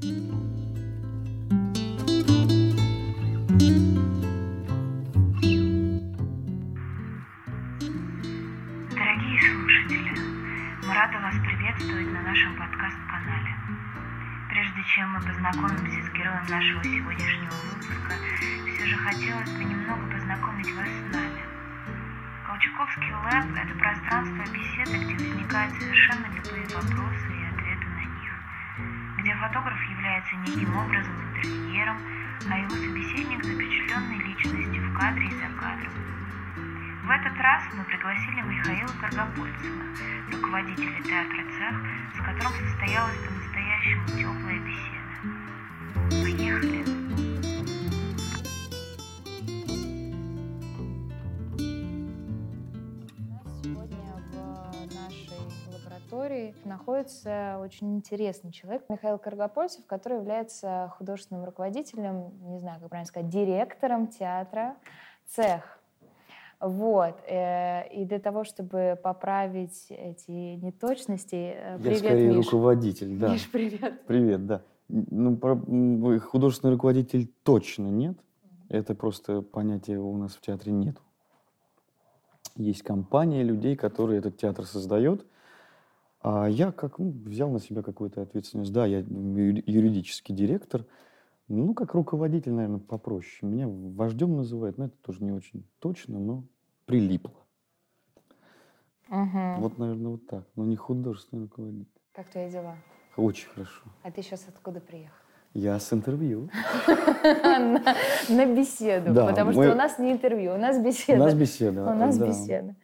[0.00, 0.16] Дорогие
[9.44, 10.16] слушатели,
[10.86, 13.54] мы рады вас приветствовать на нашем подкаст-канале.
[14.48, 18.14] Прежде чем мы познакомимся с героем нашего сегодняшнего выпуска,
[18.72, 21.44] все же хотелось бы немного познакомить вас с нами.
[22.46, 27.39] Колчаковский лэб– это пространство беседы, где возникают совершенно любые вопросы
[29.40, 31.96] фотограф является неким образом интерьером,
[32.50, 35.92] а его собеседник– запечатленной личностью в кадре и за кадром.
[37.04, 39.82] В этот раз мы пригласили Михаила Каргопольцева,
[40.30, 41.82] руководителя театра «Цех»,
[42.14, 45.00] с которым состоялась по-настоящему теплая беседа.
[46.22, 46.99] Поехали!
[56.64, 63.28] Находится очень интересный человек, Михаил Каргопольцев, который является художественным руководителем, не знаю, как правильно сказать,
[63.28, 64.76] директором театра
[65.26, 65.78] «Цех».
[66.60, 67.16] Вот.
[67.26, 71.54] э, И для того, чтобы поправить эти неточности...
[71.56, 72.46] э, Я Привет, скорее Миш.
[72.46, 73.32] руководитель, да.
[73.32, 74.06] Миш, привет.
[74.06, 74.62] Привет, да.
[74.88, 78.18] Ну, про- художественный руководитель точно нет.
[78.68, 80.96] Это просто понятия у нас в театре нет.
[82.56, 85.24] Есть компания людей, которые этот театр создает.
[86.22, 88.72] А я как ну, взял на себя какую-то ответственность.
[88.72, 90.84] Да, я юридический директор.
[91.48, 93.50] Ну, как руководитель, наверное, попроще.
[93.50, 96.44] Меня вождем называют, но это тоже не очень точно, но
[96.84, 97.34] прилипло.
[99.08, 99.60] Мгм.
[99.60, 100.44] Вот, наверное, вот так.
[100.54, 101.90] Но не художественный руководитель.
[102.12, 102.76] Как твои дела?
[103.16, 103.82] Очень хорошо.
[104.02, 105.14] А ты сейчас откуда приехал?
[105.52, 106.48] Я с интервью.
[107.24, 107.96] на,
[108.28, 111.18] на беседу, Да, потому мы- что у нас не интервью, у нас У беседа.
[111.18, 111.82] нас беседа.
[111.90, 112.28] У нас да.
[112.28, 112.76] беседа.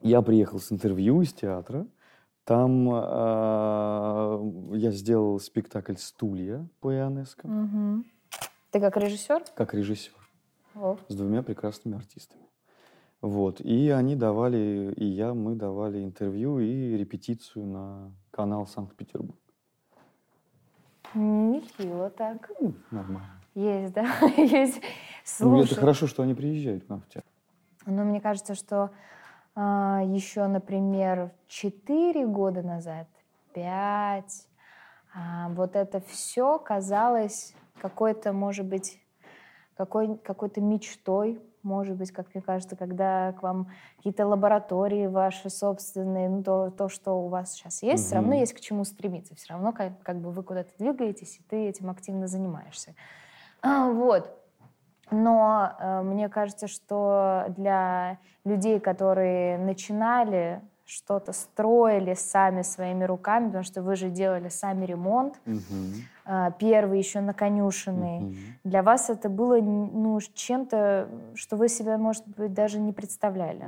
[0.00, 1.86] Я приехал с интервью из театра.
[2.48, 4.40] Там а,
[4.72, 8.06] я сделал спектакль «Стулья» по Ионеско Мгм.
[8.70, 9.44] Ты как режиссер?
[9.54, 10.14] как режиссер
[10.74, 12.40] О, с двумя прекрасными артистами.
[13.20, 13.60] Вот.
[13.60, 19.38] И они давали, и я, мы давали интервью и репетицию на канал Санкт-Петербург.
[21.12, 22.50] нехило так.
[22.60, 23.42] Ну, Нормально.
[23.54, 24.06] Есть, да?
[24.38, 24.80] Есть.
[25.38, 27.30] Ну, это Слушай, хорошо, что они приезжают к нам в театр.
[27.84, 28.90] ну, мне кажется, что
[29.58, 33.08] еще, например, 4 года назад,
[33.54, 34.48] 5,
[35.50, 39.00] вот это все казалось какой-то, может быть,
[39.76, 46.28] какой, какой-то мечтой, может быть, как мне кажется, когда к вам какие-то лаборатории ваши собственные,
[46.28, 49.52] ну, то, то что у вас сейчас есть, все равно есть к чему стремиться, все
[49.52, 52.94] равно как, как бы вы куда-то двигаетесь, и ты этим активно занимаешься.
[53.60, 54.37] А, Вот.
[55.10, 63.64] Но э, мне кажется, что для людей, которые начинали что-то строили сами своими руками, потому
[63.64, 65.38] что вы же делали сами ремонт,
[66.26, 68.36] э, первый еще на конюшенной, Мгм.
[68.64, 73.66] для вас это было ну, чем-то, что вы себя, может быть, даже не представляли.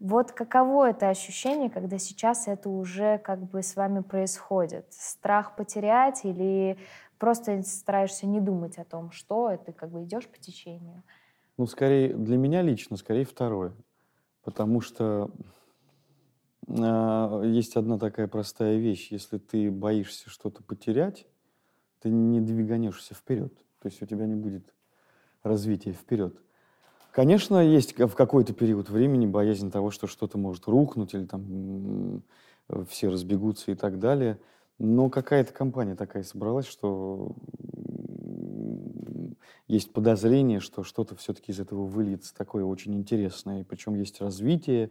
[0.00, 4.86] Вот каково это ощущение, когда сейчас это уже как бы с вами происходит?
[4.90, 6.76] Страх потерять или
[7.22, 11.04] просто стараешься не думать о том, что это, как бы идешь по течению?
[11.56, 13.74] Ну, скорее, для меня лично, скорее второе.
[14.42, 15.30] Потому что
[16.66, 19.12] а, есть одна такая простая вещь.
[19.12, 21.28] Если ты боишься что-то потерять,
[22.00, 23.54] ты не двиганешься вперед.
[23.78, 24.74] То есть у тебя не будет
[25.44, 26.36] развития вперед.
[27.12, 32.24] Конечно, есть в какой-то период времени боязнь того, что что-то может рухнуть или там
[32.68, 34.40] э, все разбегутся и так далее.
[34.84, 37.36] Но какая-то компания такая собралась, что
[39.68, 43.60] есть подозрение, что что-то все-таки из этого выльется такое очень интересное.
[43.60, 44.90] И причем есть развитие,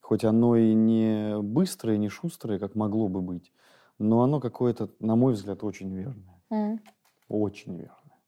[0.00, 3.52] хоть оно и не быстрое, не шустрое, как могло бы быть,
[4.00, 6.42] но оно какое-то, на мой взгляд, очень верное.
[6.50, 6.80] М.
[7.28, 8.18] Очень верное.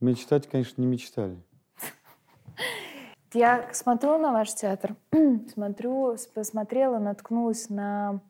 [0.00, 1.40] Мечтать, конечно, не мечтали.
[3.34, 4.96] Я смотрю на ваш театр,
[5.54, 8.20] смотрю, посмотрела, наткнулась на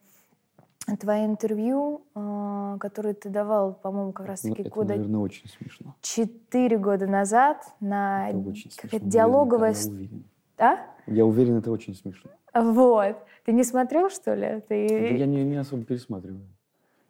[0.96, 5.94] твои интервью, э, которые ты давал, по-моему, как Ну, раз-таки это, года наверное, очень смешно.
[6.00, 8.98] четыре года назад на какая-то смешно.
[9.10, 9.74] диалоговая...
[9.74, 10.24] Я уверен.
[10.58, 10.76] А?
[11.06, 12.30] Я уверен, это очень смешно.
[12.54, 13.16] Вот.
[13.44, 14.62] Ты не смотрел, что ли?
[14.68, 15.26] Да Я Ты...
[15.26, 16.46] не, не особо пересматриваю.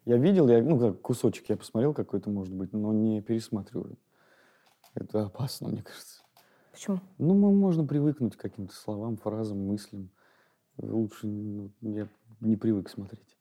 [0.04, 3.96] Я видел, я, ну, как кусочек я посмотрел какой-то, может быть, но не пересматриваю.
[4.94, 6.22] Это опасно, мне кажется.
[6.72, 7.00] Почему?
[7.18, 10.10] Ну, мо- можно привыкнуть к каким-то словам, фразам, мыслям.
[10.80, 12.08] Лучше ну, я
[12.40, 13.36] не привык смотреть.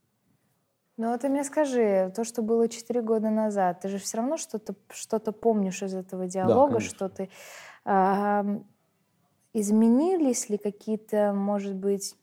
[0.97, 4.37] Ну, вот ты мне скажи, то, что было четыре года назад, ты же все равно
[4.37, 6.89] что-то что помнишь из этого диалога, конечно.
[6.89, 7.29] что ты...
[7.85, 8.65] ам,
[9.53, 12.15] изменились ли какие-то, может быть,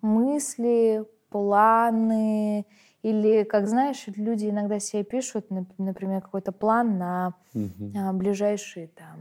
[0.00, 2.64] мысли, планы,
[3.02, 5.46] Или, как знаешь, люди иногда себе пишут,
[5.78, 8.18] например, какой-то план на Мгм.
[8.18, 9.18] ближайшие там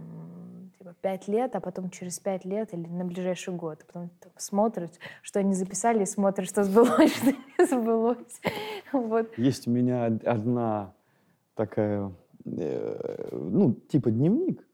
[0.87, 3.83] типа пять лет, а потом через пять лет или на ближайший год.
[3.87, 4.91] Потом там смотрят,
[5.21, 8.41] что они записали, и смотрят, что сбылось, что не сбылось.
[8.93, 9.37] Вот.
[9.37, 10.93] Есть у меня од- одна
[11.55, 12.13] такая,
[12.45, 14.65] э, ну, типа дневник,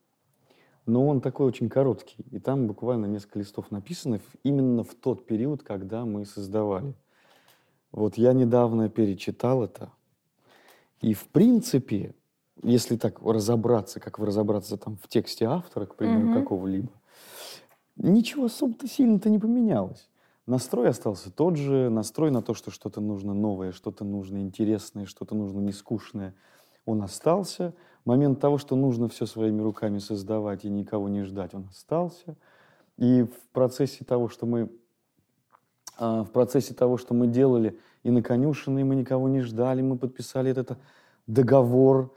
[0.86, 2.26] но он такой очень короткий.
[2.32, 6.94] И там буквально несколько листов написано именно в тот период, когда мы создавали.
[7.92, 9.92] Вот я недавно перечитал это.
[11.00, 12.16] И в принципе,
[12.62, 16.34] если так разобраться, как вы разобраться там в тексте автора, к примеру, Мгм.
[16.34, 16.92] какого-либо,
[17.96, 20.10] ничего особо-то сильно-то не поменялось.
[20.46, 25.36] Настрой остался тот же, настрой на то, что что-то нужно новое, что-то нужно интересное, что-то
[25.36, 26.36] нужно нескучное,
[26.86, 27.74] он остался.
[28.04, 32.36] Момент того, что нужно все своими руками создавать и никого не ждать, он остался.
[32.98, 34.70] И в процессе того, что мы
[35.98, 39.98] а, в процессе того, что мы делали и на конюшине, мы никого не ждали, мы
[39.98, 40.78] подписали этот
[41.28, 42.14] договор,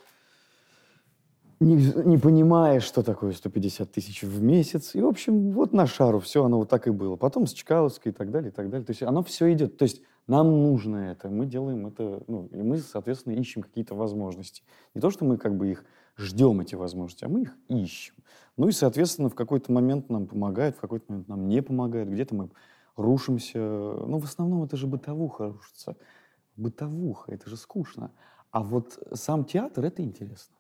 [1.60, 4.94] не, не понимая, что такое 150 тысяч в месяц.
[4.94, 7.16] И, в общем, вот на шару все оно вот так и было.
[7.16, 8.84] Потом с Чкаловской и так далее, и так далее.
[8.84, 9.78] То есть оно все идет.
[9.78, 14.62] То есть нам нужно это, мы делаем это, ну, и мы, соответственно, ищем какие-то возможности.
[14.94, 15.84] Не то, что мы как бы их
[16.16, 18.14] ждем, эти возможности, а мы их ищем.
[18.56, 22.34] Ну и, соответственно, в какой-то момент нам помогает, в какой-то момент нам не помогает, где-то
[22.34, 22.50] мы
[22.96, 23.58] рушимся.
[23.58, 25.96] Ну, в основном это же бытовуха рушится.
[26.56, 28.10] Бытовуха, это же скучно.
[28.50, 30.55] А вот сам театр— это интересно.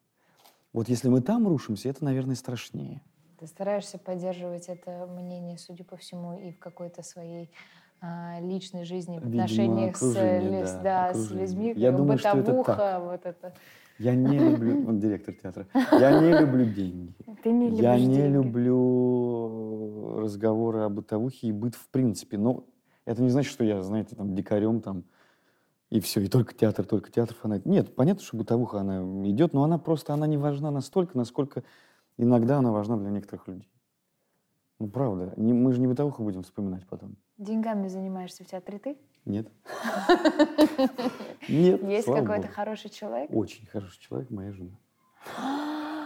[0.72, 3.02] Вот если мы там рушимся, это, наверное, страшнее.
[3.38, 7.50] Ты стараешься поддерживать это мнение, судя по всему, и в какой-то своей
[8.00, 12.18] а, личной жизни, в Видимо, отношениях с, лис- да, да, с людьми, Я как думаю,
[12.18, 13.02] что это бытовуха, так.
[13.02, 13.54] вот это.
[13.98, 14.86] Я не люблю...
[14.88, 15.66] Он директор театра.
[15.92, 17.14] Я не люблю деньги.
[17.42, 18.34] Ты не любишь Я не деньги.
[18.34, 22.36] люблю разговоры о бытовухе и быт в принципе.
[22.38, 22.64] Но
[23.06, 25.04] это не значит, что я, знаете, там, дикарем там,
[25.90, 27.64] и все, и только театр, только театр фанат.
[27.64, 31.62] Нет, понятно, что бытовуха, она идет, но она просто, она не важна настолько, насколько
[32.18, 33.70] иногда она важна для некоторых людей.
[34.78, 35.32] Ну, правда.
[35.36, 37.16] Не- мы же не бытовуху будем вспоминать потом.
[37.38, 38.98] Деньгами занимаешься в театре ты?
[39.24, 39.48] Нет.
[41.48, 43.30] Нет, Есть какой-то хороший человек?
[43.32, 44.70] Очень хороший человек, моя жена.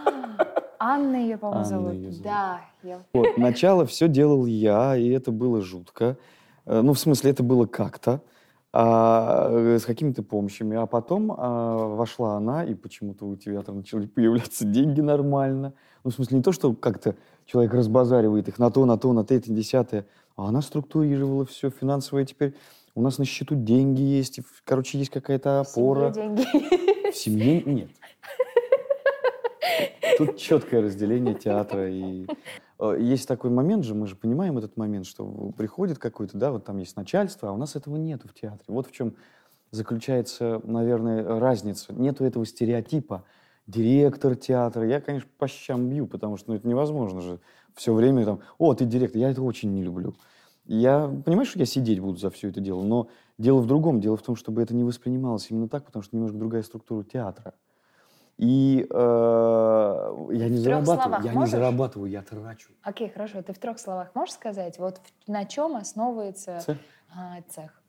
[0.79, 2.21] Анна ее, по-моему, зовут.
[2.21, 2.61] Да,
[3.13, 6.17] Вот, начало все делал я, и это было жутко.
[6.65, 8.21] Э, Ну, в смысле, это было как-то,
[8.73, 10.77] а, э, с какими-то помощями.
[10.77, 15.73] А потом а, вошла она, и почему-то у театра начали появляться деньги нормально.
[16.03, 17.15] Ну, в смысле, не то, что как-то
[17.45, 20.05] человек разбазаривает их на то, на то, на то, это, десятое,
[20.37, 22.55] а она структурировала все финансовое теперь.
[22.95, 26.11] У нас на счету деньги есть, короче, есть какая-то в семье опора.
[26.11, 27.11] деньги.
[27.11, 27.89] В семье нет.
[30.17, 31.89] Тут четкое разделение театра.
[31.89, 32.25] И
[32.81, 36.77] есть такой момент же, мы же понимаем этот момент, что приходит какой-то, да, вот там
[36.77, 38.65] есть начальство, а у нас этого нету в театре.
[38.67, 39.15] Вот в чем
[39.71, 41.93] заключается, наверное, разница.
[41.93, 43.23] Нету этого стереотипа.
[43.67, 44.85] Директор театра.
[44.87, 47.39] Я, конечно, по щам бью, потому что ну, это невозможно же
[47.75, 49.19] все время там, о, ты директор.
[49.19, 50.15] Я это очень не люблю.
[50.65, 54.01] Я понимаю, что я сидеть буду за все это дело, но дело в другом.
[54.01, 57.53] Дело в том, чтобы это не воспринималось именно так, потому что немножко другая структура театра.
[58.41, 58.93] И э,
[60.31, 61.51] я не В зарабатываю, я не можешь?
[61.51, 62.71] зарабатываю, я трачу.
[62.81, 63.43] Окей, хорошо.
[63.43, 66.77] Ты в трех словах можешь сказать, вот на чем основывается Цех,
[67.15, 67.79] а, цех?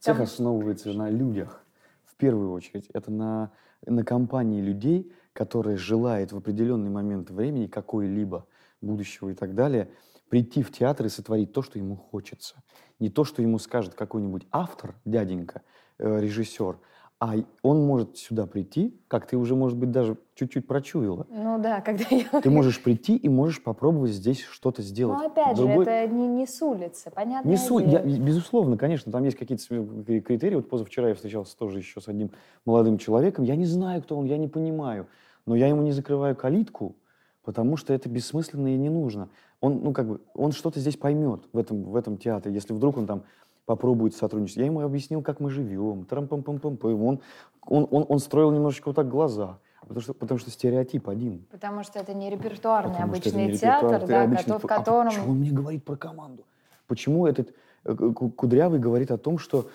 [0.00, 1.64] цех Там- основывается на людях,
[2.06, 2.88] в первую очередь.
[2.92, 3.52] Это на,
[3.86, 8.46] на компании людей, которая желает в определенный момент времени какой-либо
[8.80, 9.92] будущего и так далее,
[10.28, 12.56] прийти в театр и сотворить то, что ему хочется.
[12.98, 15.62] Не то, что ему скажет какой-нибудь автор, дяденька,
[15.98, 16.78] э, режиссер,
[17.20, 21.26] а он может сюда прийти, как ты уже, может быть, даже чуть-чуть прочуяла.
[21.28, 22.40] Ну да, когда я...
[22.40, 25.18] Ты можешь прийти и можешь попробовать здесь что-то сделать.
[25.18, 27.46] Ну опять Другой- же, это не, не с улицы, понятно?
[27.46, 29.62] Не суть, я- безусловно, конечно, там есть какие-то
[30.22, 30.54] критерии.
[30.54, 32.30] Вот позавчера я встречался тоже еще с одним
[32.64, 33.44] молодым человеком.
[33.44, 35.06] Я не знаю, кто он, я не понимаю.
[35.44, 36.96] Но я ему не закрываю калитку,
[37.44, 39.28] потому что это бессмысленно и не нужно.
[39.60, 42.96] Он, ну, как бы, он что-то здесь поймет в этом, в этом театре, если вдруг
[42.96, 43.24] он там
[43.70, 44.56] попробует сотрудничать.
[44.56, 47.20] Я ему объяснил, как мы живем, трам пам пам пам он,
[47.64, 51.44] он, он, он строил немножечко вот так глаза, потому что, потому что стереотип один.
[51.52, 54.66] Потому что это не репертуарный Потому обычный не театр, репертуар, ты да, обычный в п-
[54.74, 55.10] а котором...
[55.10, 56.44] почему он мне говорит про команду?
[56.88, 59.68] Почему этот э, Ку- Кудрявый говорит о том, что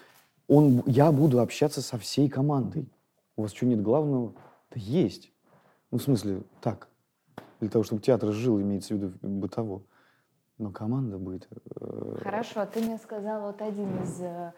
[0.49, 2.89] он, я буду общаться со всей командой?
[3.37, 4.33] У вас что, нет главного?
[4.71, 5.31] Да есть.
[5.89, 6.89] Ну, в смысле, так.
[7.61, 9.83] Для того, чтобы театр жил, имеется в виду бытово.
[10.57, 11.47] Но команда будет...
[11.81, 14.53] э, Хорошо, ты мне сказал вот один из э,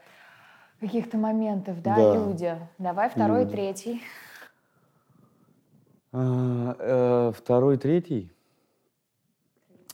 [0.80, 2.14] каких-то моментов, да, Да.
[2.14, 2.56] люди.
[2.78, 3.52] Давай второй, Люди.
[3.52, 4.02] третий.
[6.12, 8.32] А, э, второй, третий?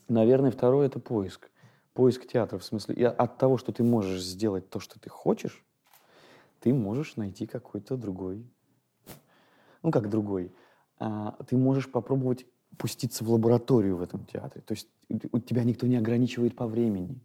[0.09, 1.49] Наверное, второй— это поиск.
[1.93, 5.63] Поиск театра, в смысле, от того, что ты можешь сделать то, что ты хочешь,
[6.59, 8.45] ты можешь найти какой-то другой,
[9.83, 10.51] ну как другой,
[10.97, 12.45] а, ты можешь попробовать
[12.77, 14.61] пуститься в лабораторию в этом театре.
[14.65, 14.87] То есть
[15.31, 17.19] у тебя никто не ограничивает по времени.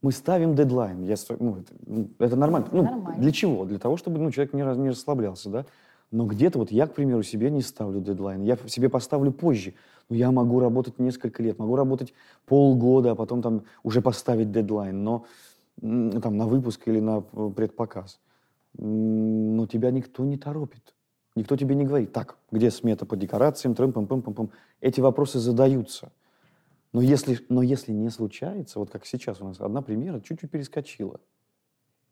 [0.00, 1.04] Мы ставим дедлайн.
[1.04, 2.68] Я, ну, это, ну, это нормально.
[2.72, 3.22] Ну, Нормально.
[3.22, 3.64] Для чего?
[3.64, 5.66] Для того, чтобы ну, человек не, раз- не расслаблялся, да?
[6.10, 8.42] Но где-то вот я, к примеру, себе не ставлю дедлайн.
[8.42, 9.74] Я себе поставлю позже.
[10.08, 12.12] Но я могу работать несколько лет, могу работать
[12.46, 15.02] полгода, а потом там уже поставить дедлайн.
[15.02, 15.24] Но
[15.80, 18.20] там на выпуск или на э, предпоказ.
[18.76, 20.94] Но тебя никто не торопит.
[21.34, 25.00] Никто тебе не говорит, так, где смета по декорациям, трым пам пам пам пам Эти
[25.00, 26.12] вопросы задаются.
[26.92, 31.20] Но если, но если не случается, вот как сейчас у нас одна примера чуть-чуть перескочила.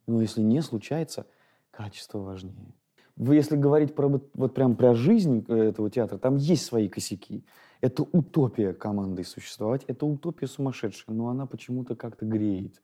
[0.06, 1.26] Но если не случается,
[1.70, 2.74] качество важнее.
[3.16, 7.44] Вы, если говорить про вот, прям про жизнь э, этого театра, там есть свои косяки.
[7.82, 12.80] Это утопия командой существовать, это утопия сумасшедшая, но она почему-то как-то греет.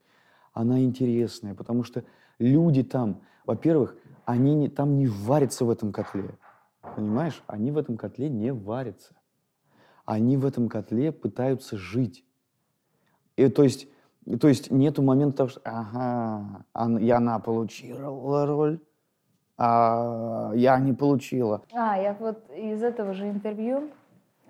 [0.53, 2.03] Она интересная, потому что
[2.37, 3.95] люди там, во-первых,
[4.27, 6.37] они не, там не варятся в этом котле.
[6.81, 7.41] Понимаешь?
[7.47, 9.15] Они в этом котле не варятся.
[10.03, 12.25] Они в этом котле пытаются жить.
[13.37, 13.87] И, то, есть,
[14.41, 16.65] то есть нету момента, того, что ага,
[16.99, 18.81] и она получила роль,
[19.57, 21.63] а я не получила.
[21.71, 23.89] А, я вот из этого же интервью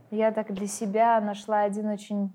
[0.10, 2.32] я так для себя нашла один очень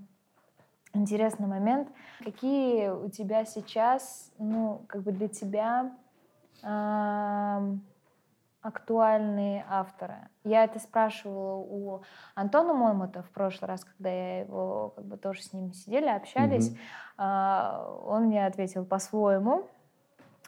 [0.95, 1.89] интересный момент.
[2.23, 5.93] Какие у тебя сейчас, ну, как бы для тебя
[8.63, 10.29] актуальные авторы?
[10.45, 12.03] Я это спрашивала у
[12.35, 16.75] Антона Момута в прошлый раз, когда я его, как бы тоже с ним сидели, общались.
[17.17, 19.67] А, Он мне ответил по-своему.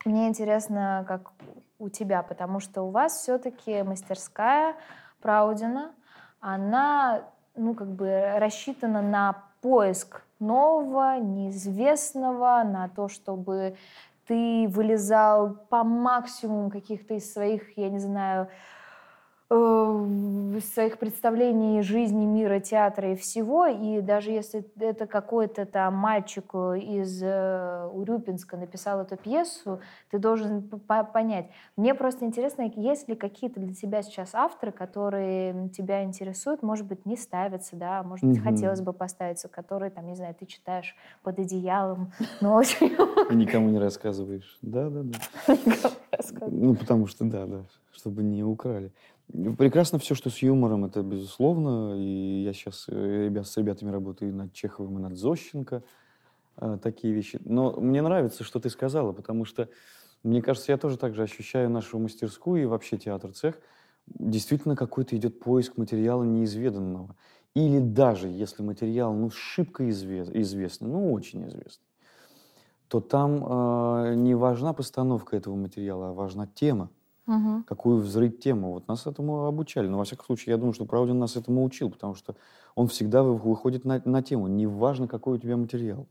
[0.04, 1.32] Мне интересно, как
[1.78, 4.76] у тебя, потому что у вас все-таки мастерская
[5.20, 5.92] Праудина,
[6.40, 7.22] она,
[7.56, 13.76] ну, как бы рассчитана на поиск нового, неизвестного, на то, чтобы
[14.26, 18.48] ты вылезал по максимуму каких-то из своих, я не знаю,
[19.48, 23.66] своих представлений жизни, мира, театра и всего.
[23.66, 30.18] И даже если это какой-то там мальчик э, из э, Урюпинска написал эту пьесу, ты
[30.18, 31.50] должен понять.
[31.76, 37.06] Мне просто интересно, есть ли какие-то для тебя сейчас авторы, которые тебя интересуют, может быть,
[37.06, 38.44] не ставятся, да, может быть, Мгм.
[38.44, 42.96] хотелось бы поставиться, которые, там, не знаю, ты читаешь под одеялом, но очень
[43.30, 44.58] И никому не рассказываешь.
[44.62, 45.18] Да, да, да.
[46.46, 48.92] Ну, потому что, да, да, чтобы не украли.
[49.32, 51.94] Прекрасно все, что с юмором, это безусловно.
[51.96, 55.82] И я сейчас ребят, с ребятами работаю и над Чеховым, и над Зощенко.
[56.56, 57.40] а, Такие вещи.
[57.44, 59.68] Но мне нравится, что ты сказала, потому что,
[60.22, 63.58] мне кажется, я тоже так же ощущаю нашу мастерскую и вообще театр-цех.
[64.06, 67.16] Действительно какой-то идет поиск материала неизведанного.
[67.54, 71.86] Или даже если материал, ну, шибко изве- известный, ну, очень известный,
[72.88, 76.90] то там э, не важна постановка этого материала, а важна тема
[77.26, 77.64] Мгм.
[77.64, 78.72] какую взрыть тему.
[78.72, 79.86] Вот нас этому обучали.
[79.86, 82.36] Но, во всяком случае, я думаю, что Правдин нас этому учил, потому что
[82.74, 84.46] он всегда вы- выходит на, на тему.
[84.46, 86.06] Неважно, какой у тебя материал.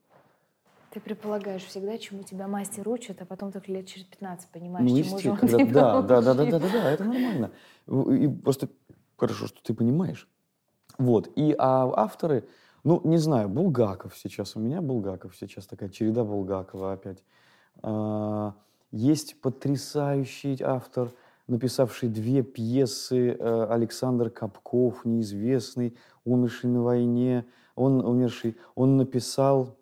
[0.89, 4.95] Ты предполагаешь всегда, чему тебя мастер учит, а потом только лет через 15 понимаешь, ну,
[4.95, 6.51] чему же он естественно, тебя да, да, да, да, учил.
[6.51, 7.51] да, да, да, это нормально.
[7.87, 8.69] И просто
[9.17, 10.27] хорошо, что ты понимаешь.
[10.99, 11.31] Вот.
[11.35, 12.47] И а авторы,
[12.83, 17.23] ну, не знаю, Булгаков сейчас, у меня Булгаков сейчас, такая череда Булгакова опять.
[18.93, 21.11] Есть потрясающий автор,
[21.47, 27.43] написавший две пьесы, э, Александр Капков, неизвестный, умерший на войне.
[27.73, 29.75] Он умерший, он написал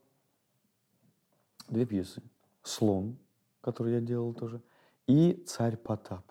[1.68, 2.24] две пьесы.
[2.63, 3.18] «Слон»,
[3.60, 4.62] который я делал тоже,
[5.08, 6.24] и «Царь Потап».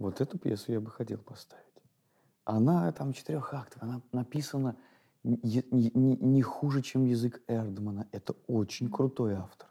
[0.00, 1.64] Вот эту пьесу я бы хотел поставить.
[2.44, 4.74] Она там четырех актов, она написана
[5.22, 8.08] не- не- не хуже, чем язык Эрдмана.
[8.10, 9.68] Это очень крутой автор.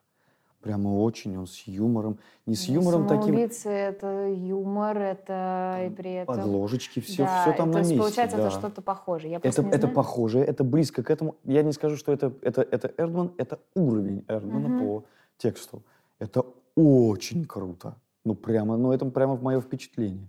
[0.61, 2.17] Прямо очень, он с юмором.
[2.45, 6.35] Не с юмором таким, Самоубийцы— это юмор, это и при этом...
[6.35, 7.97] подложечки, все, Да, все там на месте.
[7.97, 8.47] получается, да.
[8.47, 9.31] это что-то похожее.
[9.31, 11.35] Я Это, это похоже, это близко к этому.
[11.43, 14.79] Я не скажу, что это, это, это Эрдман, это уровень Эрдмана Мгм.
[14.79, 15.03] по
[15.37, 15.83] тексту.
[16.17, 16.43] Это
[16.75, 17.95] очень круто.
[18.25, 20.27] Ну, прямо, ну, это прямо в мое впечатление.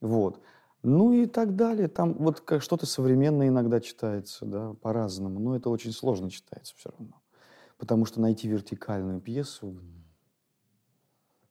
[0.00, 0.40] Вот.
[0.82, 1.88] Ну и так далее.
[1.88, 5.40] Там вот как что-то современное иногда читается, да, по-разному.
[5.40, 7.14] Но это очень сложно читается все равно.
[7.78, 9.78] Потому что найти вертикальную пьесу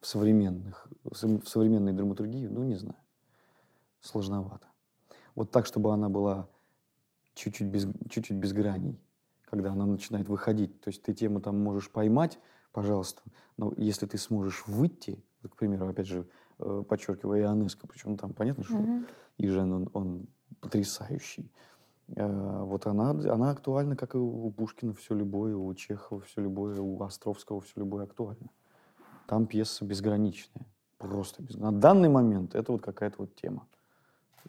[0.02, 3.00] в современных, в сов- в современной драматургии, ну, не знаю,
[4.00, 4.68] сложновато.
[5.36, 6.48] Вот так, чтобы она была
[7.34, 9.00] чуть-чуть без, чуть-чуть без граней,
[9.46, 10.80] когда она начинает выходить.
[10.82, 12.40] То есть ты тему там можешь поймать,
[12.72, 13.22] пожалуйста,
[13.58, 16.28] но если ты сможешь выйти, к примеру, опять же,
[16.60, 19.08] э, подчеркивая Ионеско, причем там понятно, что Мгм.
[19.38, 20.28] Ижен, он, он
[20.62, 21.52] потрясающий.
[22.16, 26.80] Э, Вот она, она актуальна, как и у Пушкина все любое, у Чехова все любое,
[26.80, 28.50] у Островского все любое актуально.
[29.28, 30.66] Там пьеса безграничная.
[30.98, 31.56] Просто без...
[31.56, 33.68] На данный момент это вот какая-то вот тема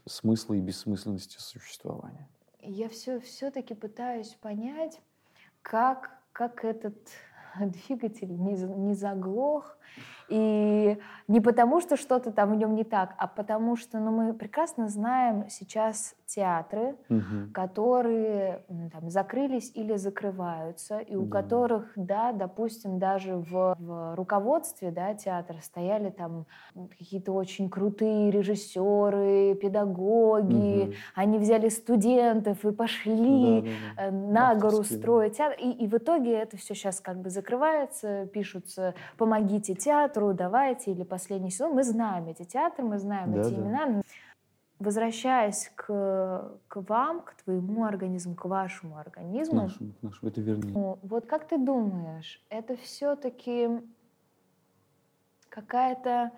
[0.07, 2.29] смысла и бессмысленности существования.
[2.61, 5.01] Я все, все-таки пытаюсь понять,
[5.63, 6.97] как, как этот
[7.61, 9.79] двигатель не, не заглох.
[10.29, 14.35] И не потому, что что-то там в нем не так, а потому что ну, мы
[14.35, 17.53] прекрасно знаем сейчас театры, Мгм.
[17.55, 21.31] которые там, закрылись или закрываются, и у Да.
[21.43, 26.47] которых, да, допустим, даже в, в руководстве да, театра стояли там
[26.99, 30.93] какие-то очень крутые режиссеры, педагоги, Мгм.
[31.15, 34.03] они взяли студентов и пошли Да-да-да.
[34.09, 34.85] э, на гору да.
[34.85, 35.57] строить театр.
[35.61, 41.03] И, и в итоге это все сейчас как бы закрывается, пишутся «помогите театру», «давайте» или
[41.05, 41.75] «последний сезон».
[41.75, 43.61] Мы знаем эти театры, мы знаем Да, эти да.
[43.63, 44.03] имена.
[44.79, 45.87] Возвращаясь к,
[46.69, 50.73] к вам, к твоему организму, к вашему К организму, нашему, к нашему, это вернее.
[50.75, 53.71] ну, вот как ты думаешь, это все-таки
[55.49, 56.33] какая-то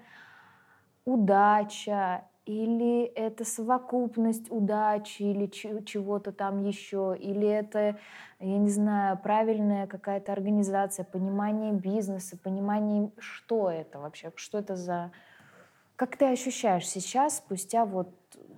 [1.04, 7.98] удача или это совокупность удачи или че- чего-то там еще, или это,
[8.40, 15.12] я не знаю, правильная какая-то организация, понимание бизнеса, понимание, что это вообще, что это за...
[15.96, 18.08] Как ты ощущаешь сейчас, спустя вот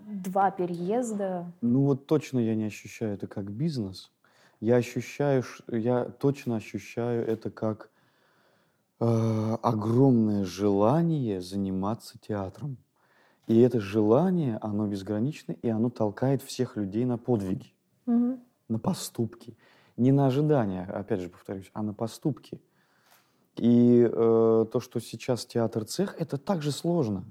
[0.06, 1.50] два переезда?
[1.60, 4.12] Ну вот точно я не ощущаю это как бизнес.
[4.60, 7.90] Я ощущаю, я точно ощущаю это как
[9.00, 12.76] э, огромное желание заниматься театром.
[13.50, 17.74] И это желание, оно безгранично, и оно толкает всех людей на подвиги,
[18.68, 19.56] на поступки.
[19.96, 22.60] Не на ожидания, опять же повторюсь, а на поступки.
[23.56, 27.24] И э, то, что сейчас театр-цех, это также сложно.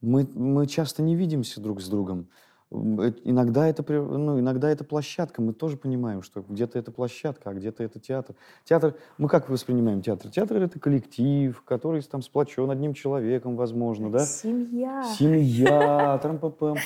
[0.00, 2.30] Мы, мы часто не видимся друг с другом.
[2.72, 5.42] Э, Иногда это, ну, иногда это площадка.
[5.42, 8.36] Мы тоже понимаем, что где-то это площадка, а где-то это театр.
[8.64, 10.30] Театр, мы как воспринимаем театр?
[10.30, 14.20] Театр— это коллектив, который там сплочен одним человеком, возможно, да?
[14.20, 15.04] Семья.
[15.18, 16.76] Семья, трам-пам.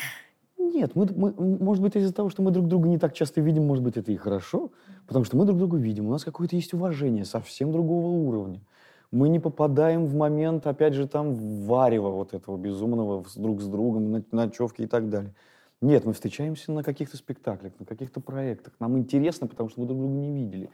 [0.59, 3.67] Нет, мы, мы- может быть, из-за того, что мы друг друга не так часто видим,
[3.67, 4.71] может быть, это и хорошо,
[5.07, 8.61] потому что мы друг друга видим, у нас какое-то есть уважение совсем другого уровня.
[9.13, 13.67] Мы не попадаем в момент, опять же, там, в варево вот этого безумного друг с
[13.67, 15.33] другом, ночевки и так далее.
[15.85, 18.73] Нет, мы встречаемся на каких-то спектаклях, на каких-то проектах.
[18.81, 20.71] Нам интересно, потому что мы друг друга не видели.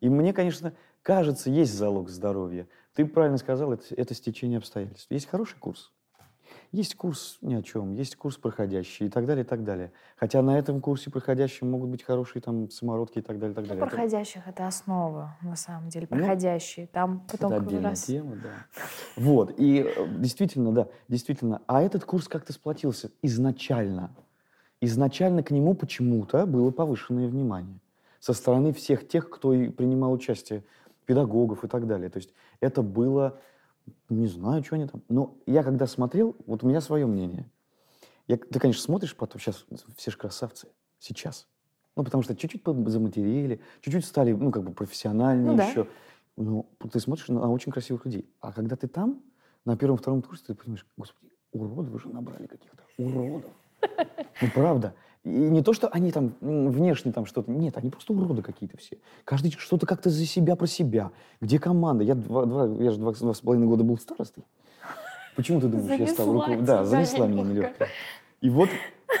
[0.00, 2.66] И мне, конечно, кажется, есть залог здоровья.
[2.94, 5.10] Ты правильно сказал, это, это стечение обстоятельств.
[5.10, 5.92] Есть хороший курс,
[6.70, 9.92] есть курс ни о чем, есть курс проходящий и так далее, и так далее.
[10.16, 13.64] Хотя на этом курсе проходящем могут быть хорошие там самородки и так далее, и так
[13.64, 13.84] Ну, далее.
[13.84, 16.06] Это- проходящих это основа, на самом деле.
[16.10, 16.86] Ну, Проходящие.
[16.86, 18.04] Там потом это отдельная раз...
[18.04, 18.82] тема, да.
[19.16, 21.60] Вот, и э, действительно, да, действительно.
[21.66, 24.14] А этот курс как-то сплотился изначально.
[24.84, 27.78] Изначально к нему почему-то было повышенное внимание
[28.18, 30.64] со стороны всех тех, кто и принимал участие,
[31.06, 32.10] педагогов и так далее.
[32.10, 33.38] То есть это было,
[34.08, 35.00] не знаю, что они там.
[35.08, 37.48] Но я когда смотрел, вот у меня свое мнение.
[38.26, 39.64] Я, ты, конечно, смотришь потом, сейчас
[39.96, 40.66] все же красавцы,
[40.98, 41.46] сейчас.
[41.94, 45.68] Ну, потому что чуть-чуть заматерели, чуть-чуть стали, ну, как бы профессиональнее Ну да.
[45.68, 45.86] еще.
[46.36, 48.28] Ну, ты смотришь на очень красивых людей.
[48.40, 49.22] А когда ты там,
[49.64, 52.82] на первом-втором курсе, ты понимаешь, господи, уродов вы же набрали каких-то.
[52.98, 53.52] Уродов.
[54.40, 54.94] Ну, правда.
[55.24, 57.50] И не то, что они там внешне там что-то...
[57.50, 58.98] Нет, они просто уроды какие-то все.
[59.24, 61.12] Каждый что-то как-то за себя, про себя.
[61.40, 62.02] Где команда?
[62.02, 64.44] Я, два, два- я же два, два с половиной года был старостой.
[65.36, 66.64] Почему ты думаешь, я стал Занесла руководителем?
[66.66, 67.54] Да, занесла меня нелегко.
[67.68, 67.86] нелегко.
[68.40, 68.68] И вот,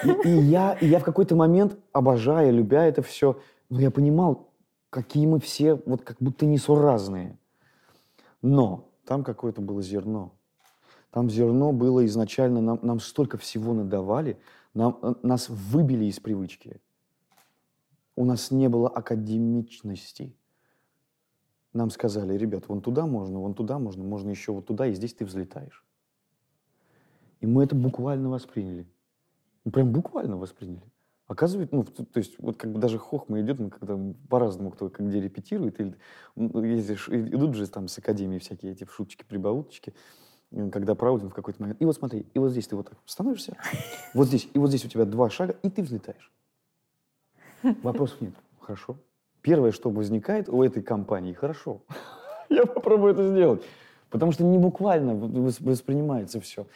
[0.04, 3.38] и, и я, и я в какой-то момент, обожая, любя это все,
[3.70, 4.48] ну, я понимал,
[4.90, 7.38] какие мы все вот как будто несуразные.
[8.42, 10.32] Но там какое-то было зерно.
[11.12, 14.40] Там зерно было изначально, нам, нам столько всего надавали,
[14.72, 16.80] нам, э, нас выбили из привычки.
[18.16, 20.34] У нас не было академичности.
[21.74, 25.12] Нам сказали, ребят, вон туда можно, вон туда можно, можно еще вот туда, и здесь
[25.12, 25.84] ты взлетаешь.
[27.40, 28.88] И мы это буквально восприняли.
[29.64, 30.82] Ну, прям буквально восприняли.
[31.26, 33.98] Оказывается, ну, то, есть, вот как бы даже хохма идет, ну, когда
[34.30, 35.94] по-разному кто как где репетирует, или,
[36.36, 39.94] и- идут же там с академии всякие эти шуточки, прибауточки,
[40.70, 41.80] когда проводим в какой-то момент.
[41.80, 43.56] И вот смотри, и вот здесь ты вот так становишься,
[44.14, 46.30] вот здесь, и вот здесь у тебя два шага, и ты взлетаешь.
[47.82, 48.34] Вопросов нет.
[48.60, 48.96] Хорошо.
[49.40, 51.82] Первое, что возникает у этой компании, хорошо.
[52.48, 53.62] Я попробую это сделать.
[54.10, 56.66] Потому что не буквально вос- воспринимается все.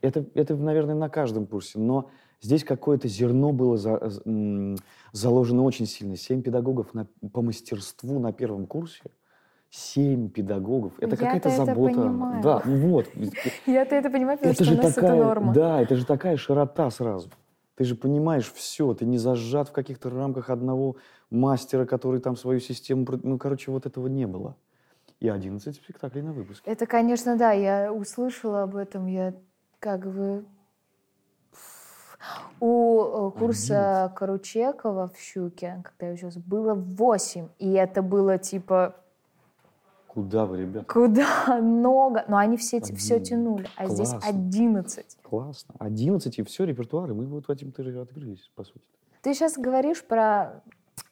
[0.00, 1.78] Это, это, наверное, на каждом курсе.
[1.78, 4.12] Но здесь какое-то зерно было за-
[5.12, 6.16] заложено очень сильно.
[6.16, 9.02] Семь педагогов на- по мастерству на первом курсе.
[9.76, 10.94] Семь педагогов.
[10.96, 11.94] Это Я-то какая-то это забота.
[11.94, 12.42] понимаю.
[12.42, 13.06] Да, вот.
[13.66, 15.52] Я-то это понимаю, потому Это что же у нас такая, это норма.
[15.52, 17.28] да, это же такая широта сразу.
[17.74, 20.96] Ты же понимаешь все, ты не зажат в каких-то рамках одного
[21.28, 23.04] мастера, который там свою систему...
[23.22, 24.56] Ну, короче, вот этого не было.
[25.20, 26.70] и 11 спектаклей на выпуске.
[26.70, 29.34] Это, конечно, да, я услышала об этом, я
[29.78, 30.46] как бы...
[32.60, 38.96] У э, курса Каручекова в «Щуке», когда я училась, было 8, и это было типа
[40.16, 40.86] Куда вы, ребята?
[40.90, 44.30] куда много, но они все, все тянули, а здесь Классно.
[44.30, 45.18] 11.
[45.22, 45.74] Классно.
[45.78, 48.80] 11 и все, репертуар, и мы вот же открылись, по сути.
[49.20, 50.62] Ты сейчас говоришь про,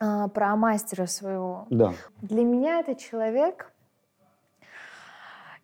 [0.01, 1.67] а, про мастера своего.
[1.69, 1.93] Да.
[2.23, 3.75] Для меня это человек,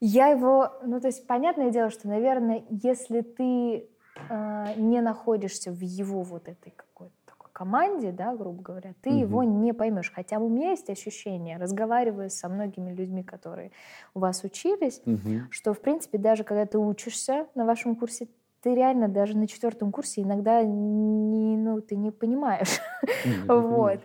[0.01, 3.89] я его, ну то есть понятное дело, что, наверное, если ты
[4.29, 7.15] э, не находишься в его вот этой какой-то
[7.61, 9.19] команде, да, грубо говоря, ты Мгм.
[9.19, 10.11] его не поймешь.
[10.15, 13.71] Хотя у меня есть ощущение, разговаривая со многими людьми, которые
[14.15, 15.49] у вас учились, Мгм.
[15.51, 18.29] что, в принципе, даже когда ты учишься на вашем курсе,
[18.63, 22.81] ты реально даже на четвертом курсе иногда не, ну, ты не понимаешь.
[23.47, 24.01] Вот.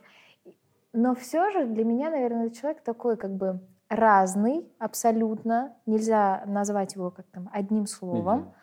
[0.92, 5.78] Но все же для меня, наверное, человек такой как бы разный абсолютно.
[5.86, 8.54] Нельзя назвать его как там одним словом.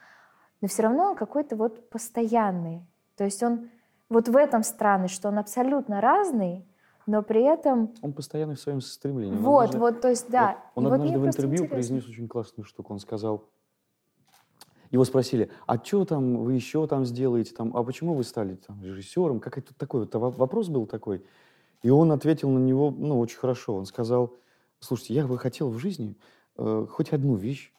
[0.61, 2.87] Но все равно он какой-то вот постоянный.
[3.17, 3.71] То есть он
[4.13, 6.65] вот в этом странность, что он абсолютно разный,
[7.07, 9.37] но при этом Он постоянно в своем стремлении.
[9.37, 10.59] Вот, однажды- вот, то есть да.
[10.75, 11.75] Он И вот однажды мне в интервью интересно.
[11.75, 12.93] произнес очень классную штуку.
[12.93, 13.45] Он сказал,
[14.91, 18.83] его спросили, а что там вы еще там сделаете, там, а почему вы стали там
[18.83, 19.41] режиссером?
[19.41, 21.25] Какой-то такой вот во- вопрос был такой.
[21.83, 23.75] И он ответил на него, ну, очень хорошо.
[23.75, 24.35] Он сказал,
[24.79, 26.17] слушайте, я бы хотел в жизни
[26.59, 27.73] э, хоть одну вещь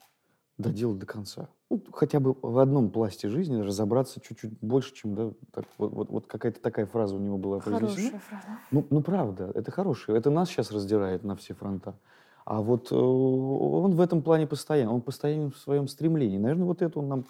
[0.64, 1.50] доделать до конца.
[1.70, 6.10] Ну, хотя бы в одном пласте жизни разобраться чуть-чуть больше, чем, да, так, вот, вот,
[6.10, 7.90] вот какая-то такая фраза у него была произнесена.
[7.90, 8.60] Хорошая фраза.
[8.72, 10.18] Ну, ну, правда, это хорошее.
[10.18, 11.96] Это нас сейчас раздирает на все фронта.
[12.46, 16.38] А вот э, он в этом плане постоянно, он постоянно в своем стремлении.
[16.38, 17.26] Наверное, вот это он нам.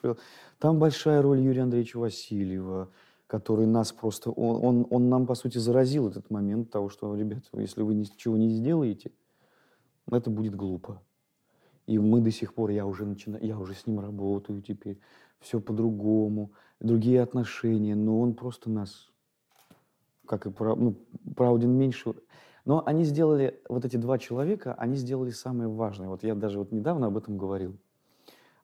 [0.59, 2.89] Там большая роль Юрия Андреевича Васильева,
[3.27, 7.43] который нас просто, он, он, он нам, по сути, заразил этот момент того, что, ребят,
[7.53, 9.11] если вы ничего не сделаете,
[10.09, 11.01] это будет глупо.
[11.85, 14.99] И мы до сих пор, я уже начинаю, я уже с ним работаю теперь,
[15.39, 19.11] все по-другому, другие отношения, но он просто нас,
[20.25, 20.95] как и Прав- ну,
[21.35, 22.13] Правдин меньше.
[22.65, 26.07] Но они сделали, вот эти два человека, они сделали самое важное.
[26.07, 27.77] Вот я даже вот недавно об этом говорил.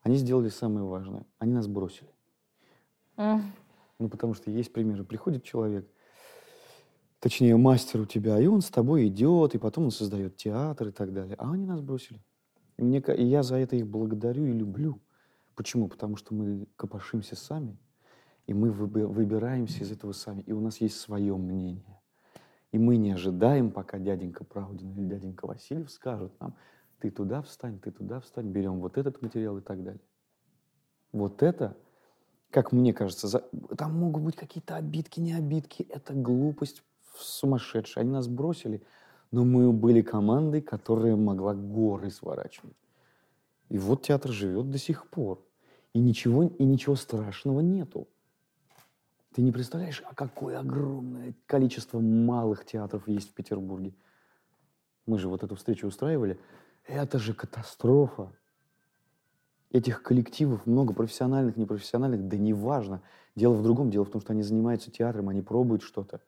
[0.01, 1.25] Они сделали самое важное.
[1.37, 2.09] Они нас бросили.
[3.17, 3.51] М.
[3.99, 5.03] Ну, потому что есть примеры.
[5.03, 5.85] Приходит человек,
[7.19, 10.91] точнее, мастер у тебя, и он с тобой идет, и потом он создает театр и
[10.91, 11.35] так далее.
[11.37, 12.21] А они нас бросили.
[12.79, 15.01] И, мне, и я за это их благодарю и люблю.
[15.53, 15.89] Почему?
[15.89, 17.77] Потому что мы копошимся сами,
[18.47, 21.99] и мы выби- выбираемся из этого сами, и у нас есть свое мнение.
[22.71, 26.55] И мы не ожидаем, пока дяденька Правдин или дяденька Васильев скажут нам,
[26.99, 30.01] ты туда встань, ты туда встань, берем вот этот материал и так далее.
[31.11, 31.75] Вот это,
[32.49, 33.43] как мне кажется, за-
[33.77, 35.83] там могут быть какие-то обидки, не обидки.
[35.89, 36.81] Это глупость
[37.17, 38.05] сумасшедшая.
[38.05, 38.81] Они нас бросили,
[39.31, 42.75] но мы были командой, которая могла горы сворачивать.
[43.69, 45.43] И вот театр живет до сих пор.
[45.93, 48.07] И ничего, и ничего страшного нету.
[49.33, 53.93] Ты не представляешь, а какое огромное количество малых театров есть в Петербурге.
[55.05, 56.39] Мы же вот эту встречу устраивали.
[56.85, 58.31] Это же катастрофа.
[59.71, 63.03] Этих коллективов много, профессиональных, непрофессиональных, да неважно.
[63.35, 66.21] Дело в другом, дело в том, что они занимаются театром, они пробуют что-то.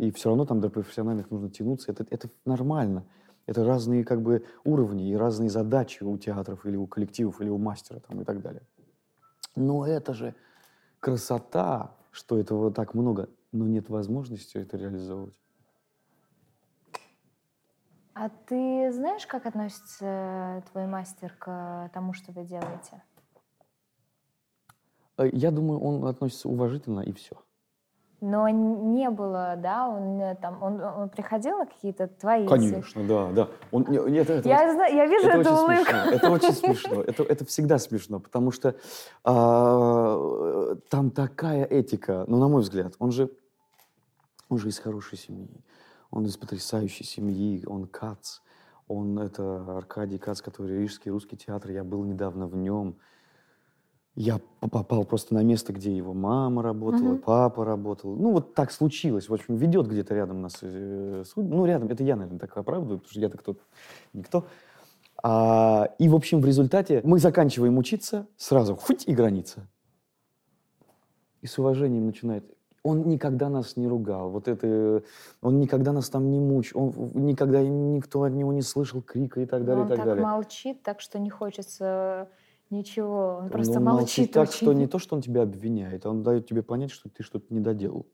[0.00, 1.92] И все равно там до профессиональных нужно тянуться.
[1.92, 3.04] Это, это нормально.
[3.44, 7.58] Это разные как бы уровни и разные задачи у театров или у коллективов, или у
[7.58, 8.62] мастера там, и так далее.
[9.56, 10.34] Но это же
[11.00, 15.34] красота, что этого так много, но нет возможности это реализовывать.
[18.14, 23.02] А ты знаешь, как относится твой мастер к тому, что вы делаете?
[25.18, 27.36] Э, Я думаю, он относится уважительно и все.
[28.20, 32.46] Но не было, да, он э, там, он, он приходил на какие-то твои...
[32.46, 33.48] Конечно, да, да.
[33.70, 35.84] Он, не- нет, это, Я, знаю, я вижу это эту улыбку.
[35.84, 36.10] смешно.
[36.12, 37.02] Это очень смешно.
[37.02, 38.74] Это, это всегда смешно, потому что
[39.24, 42.24] а, там такая этика.
[42.26, 43.30] Ну, на мой взгляд, он же,
[44.50, 45.64] он же из хорошей семьи.
[46.10, 47.64] Он из потрясающей семьи.
[47.66, 48.40] Он Кац.
[48.86, 51.70] Он это Аркадий Кац, который Рижский русский театр.
[51.70, 52.96] Я был недавно в нем.
[54.16, 57.18] Я попал просто на место, где его мама работала, Мгм.
[57.18, 58.16] папа работал.
[58.16, 59.28] Ну, вот так случилось.
[59.28, 60.58] В общем, ведет где-то рядом нас.
[60.62, 61.56] э, судьба.
[61.56, 61.88] Ну, рядом.
[61.88, 63.56] Это я, наверное, так оправдываю, потому что я-то кто
[64.12, 64.44] никто.
[65.22, 69.68] А, и, в общем, в результате мы заканчиваем учиться, сразу хоть и граница.
[71.42, 72.44] И с уважением начинает.
[72.82, 74.30] Он никогда нас не ругал.
[74.30, 75.02] Вот это,
[75.42, 76.78] он никогда нас там не мучил.
[76.80, 80.06] Он никогда никто от него не слышал крика и так далее, он и так, так
[80.06, 80.24] далее.
[80.24, 82.28] молчит, так что не хочется
[82.70, 83.36] ничего.
[83.38, 84.56] Он Он просто молчит молчит так, очень.
[84.56, 87.52] что не то, что он тебя обвиняет, а он дает тебе понять, что ты что-то
[87.52, 88.06] не доделал.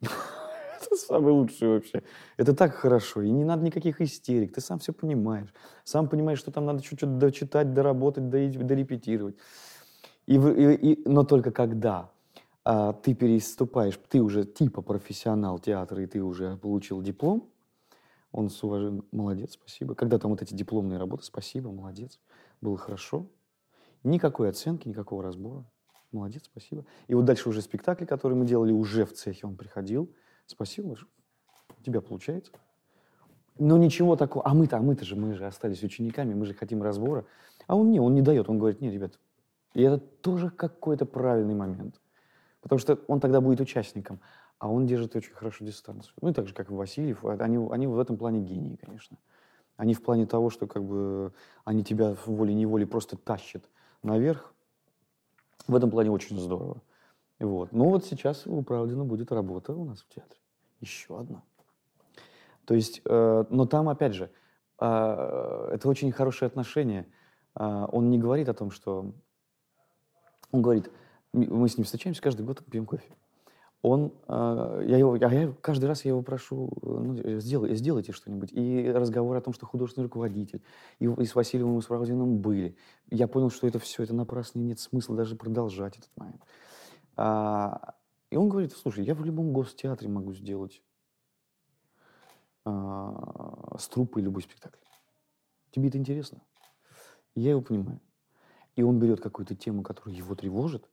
[0.00, 2.02] Это самое лучшее вообще.
[2.36, 3.22] Это так хорошо.
[3.22, 4.54] И не надо никаких истерик.
[4.54, 5.52] Ты сам все понимаешь.
[5.84, 9.36] Сам понимаешь, что там надо чуть-чуть дочитать, доработать, дорепетировать.
[10.26, 12.10] И, и, и, но только когда
[12.64, 17.50] а, ты переступаешь, ты уже типа профессионал театра, и ты уже получил диплом,
[18.30, 19.94] он с уважением, молодец, спасибо.
[19.94, 22.20] Когда там вот эти дипломные работы, спасибо, молодец,
[22.60, 23.26] было хорошо.
[24.04, 25.64] Никакой оценки, никакого разбора.
[26.12, 26.84] Молодец, спасибо.
[27.06, 30.10] И вот дальше уже спектакль, который мы делали уже в цехе, он приходил.
[30.46, 30.96] Спасибо,
[31.78, 32.52] у тебя получается.
[33.58, 34.46] Но ничего такого.
[34.46, 37.26] А мы-то, а мы-то же, мы же остались учениками, мы же хотим разбора.
[37.66, 38.48] А он не, он не дает.
[38.48, 39.18] Он говорит, нет, ребят.
[39.74, 42.00] И это тоже какой-то правильный момент.
[42.60, 44.20] Потому что он тогда будет участником,
[44.58, 46.14] а он держит очень хорошо дистанцию.
[46.20, 47.24] Ну и так же, как и Васильев.
[47.24, 49.18] Они, они в этом плане гении, конечно.
[49.76, 51.32] Они в плане того, что как бы
[51.64, 53.64] они тебя волей-неволей просто тащат
[54.02, 54.54] наверх,
[55.66, 56.82] в этом плане очень здорово.
[57.38, 57.72] Вот.
[57.72, 60.40] Ну вот сейчас у Правдина будет работа у нас в театре.
[60.80, 61.42] Еще одна.
[62.64, 64.30] То есть, э, но там, опять же,
[64.80, 67.06] э, это очень хорошие отношения.
[67.54, 69.12] Э, он не говорит о том, что...
[70.50, 70.90] Он говорит,
[71.32, 73.14] мы с ним встречаемся каждый год, пьем кофе
[73.80, 78.52] он, э, я его, я, я каждый раз я его прошу, ну, сделай, сделайте что-нибудь.
[78.52, 80.62] И разговор о том, что художественный руководитель,
[80.98, 82.76] и, и с Васильевым и с Правдиным были.
[83.08, 86.42] Я понял, что это все, это напрасно, и нет смысла даже продолжать этот момент.
[87.16, 87.94] А,
[88.30, 90.82] и он говорит, слушай, я в любом гостеатре могу сделать
[92.64, 94.78] а, с труппой любой спектакль.
[95.70, 96.42] Тебе это интересно?
[97.36, 98.00] Я его понимаю.
[98.74, 100.88] И он берет какую-то тему, которая его тревожит,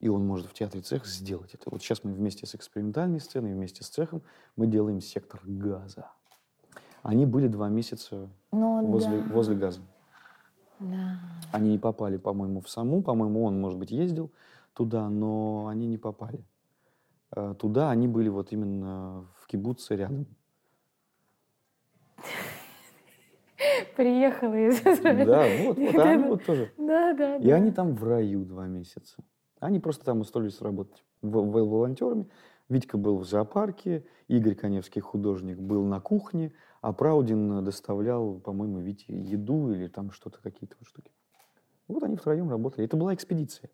[0.00, 1.70] и он может в театре цех сделать это.
[1.70, 4.22] Вот сейчас мы вместе с экспериментальной сценой, вместе с цехом
[4.56, 6.10] мы делаем сектор газа.
[7.02, 9.32] Они были два месяца ну, возле, да.
[9.32, 9.80] возле газа.
[10.80, 11.18] Да.
[11.52, 13.02] Они не попали, по-моему, в саму.
[13.02, 14.30] По-моему, он, может быть, ездил
[14.74, 16.44] туда, но они не попали.
[17.30, 20.26] А, туда они были вот именно в кибуце рядом.
[23.96, 26.72] Приехала из Да, вот, вот, они вот тоже.
[26.76, 29.22] Да, да, И они там в раю два месяца.
[29.60, 32.28] Они просто там устроились работать волонтерами.
[32.68, 39.04] Витька был в зоопарке, Игорь Коневский, художник, был на кухне, а Праудин доставлял, по-моему, Вите
[39.08, 41.10] еду или там что-то, какие-то вот штуки.
[41.86, 42.84] Вот они втроем работали.
[42.84, 43.70] Это была экспедиция.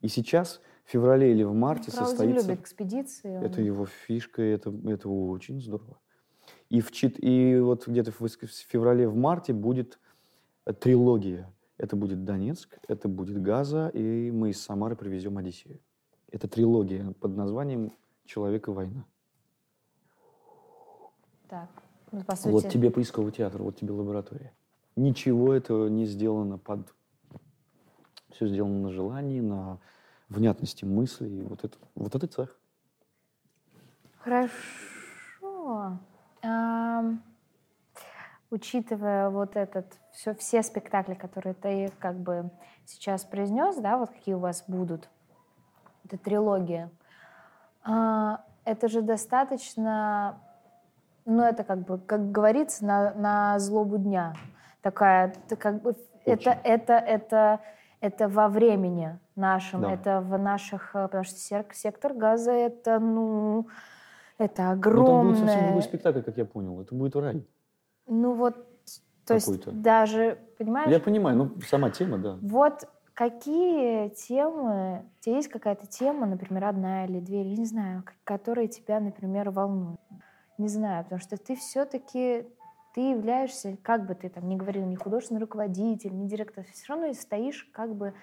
[0.00, 2.48] И сейчас, в феврале или в марте Праудин состоится...
[2.48, 3.36] любит экспедиции.
[3.36, 3.44] Он...
[3.44, 5.98] Это его фишка, это, это очень здорово.
[6.68, 8.28] И, в, и вот где-то в
[8.68, 10.00] феврале, в марте будет
[10.80, 15.80] трилогия это будет Донецк, это будет Газа, и мы из Самары привезем Одиссею.
[16.30, 17.90] Это трилогия под названием
[18.24, 19.04] «Человек и война».
[21.48, 21.68] Так,
[22.12, 22.52] ну, по сути...
[22.52, 24.52] Вот тебе поисковый театр, вот тебе лаборатория.
[24.94, 26.94] Ничего этого не сделано под...
[28.30, 29.80] Все сделано на желании, на
[30.28, 31.42] внятности мыслей.
[31.42, 32.56] Вот это, вот это цех.
[34.18, 35.98] Хорошо.
[38.52, 42.50] Учитывая вот этот, все, все спектакли, которые ты как бы
[42.84, 45.08] сейчас произнес, да, вот какие у вас будут,
[46.04, 46.90] это трилогия,
[47.82, 50.38] а, это же достаточно,
[51.24, 54.34] ну это как бы, как говорится, на, на злобу дня.
[54.82, 57.60] Такая, это как бы, это, это, это,
[58.00, 59.92] это во времени нашем, да.
[59.94, 63.66] это в наших, э, потому что сектор газа это, ну,
[64.36, 65.06] это огромное.
[65.06, 66.80] Но там будет совсем другой спектакль, как я понял.
[66.82, 67.46] Это будет рай.
[68.06, 68.66] Ну вот,
[69.26, 70.90] то есть даже, понимаешь?
[70.90, 72.38] Я понимаю, ну сама тема, да.
[72.42, 78.04] Вот какие темы, у тебя есть какая-то тема, например, одна или две, я не знаю,
[78.24, 80.00] которые тебя, например, волнуют?
[80.58, 82.46] Не знаю, потому что ты все-таки
[82.94, 87.12] ты являешься, как бы ты там ни говорил, не художественный руководитель, не директор, все равно
[87.14, 88.14] стоишь как бы,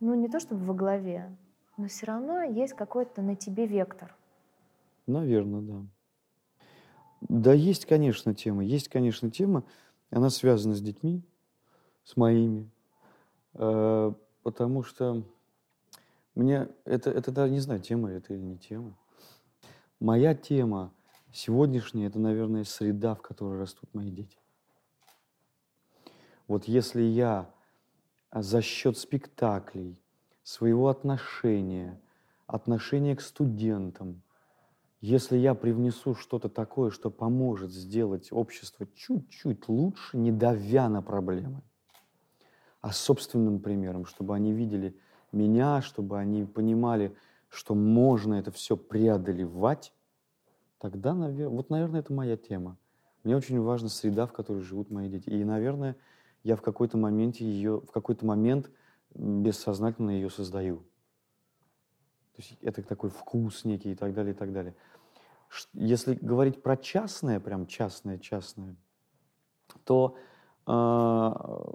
[0.00, 1.36] ну не то чтобы во главе,
[1.76, 4.14] но все равно есть какой-то на тебе вектор.
[5.06, 5.86] Наверное, да.
[7.32, 8.62] Да, есть, конечно, тема.
[8.62, 9.64] Есть, конечно, тема.
[10.10, 11.22] Она связана с детьми,
[12.04, 12.70] с моими.
[13.54, 15.24] Э, потому что
[16.34, 18.98] мне это, это даже не знаю, тема это или не тема.
[19.98, 20.92] Моя тема
[21.32, 24.36] сегодняшняя– это, наверное, среда, в которой растут мои дети.
[26.48, 27.50] Вот если я
[28.30, 29.98] за счет спектаклей,
[30.42, 31.98] своего отношения,
[32.46, 34.20] отношения к студентам–
[35.02, 41.60] если я привнесу что-то такое, что поможет сделать общество чуть-чуть лучше, не давя на проблемы,
[42.80, 44.96] а собственным примером, чтобы они видели
[45.32, 47.14] меня, чтобы они понимали,
[47.48, 49.92] что можно это все преодолевать,
[50.78, 52.78] тогда, наверное, вот, наверное, это моя тема.
[53.24, 55.30] Мне очень важна среда, в которой живут мои дети.
[55.30, 55.96] И, наверное,
[56.44, 58.70] я в какой-то моменте ее, в какой-то момент
[59.14, 60.84] бессознательно ее создаю.
[62.34, 64.74] То есть это такой вкус некий и так далее, и так далее.
[65.74, 68.74] Если говорить про частное, прям частное, частное,
[69.84, 70.16] то
[70.66, 71.70] а,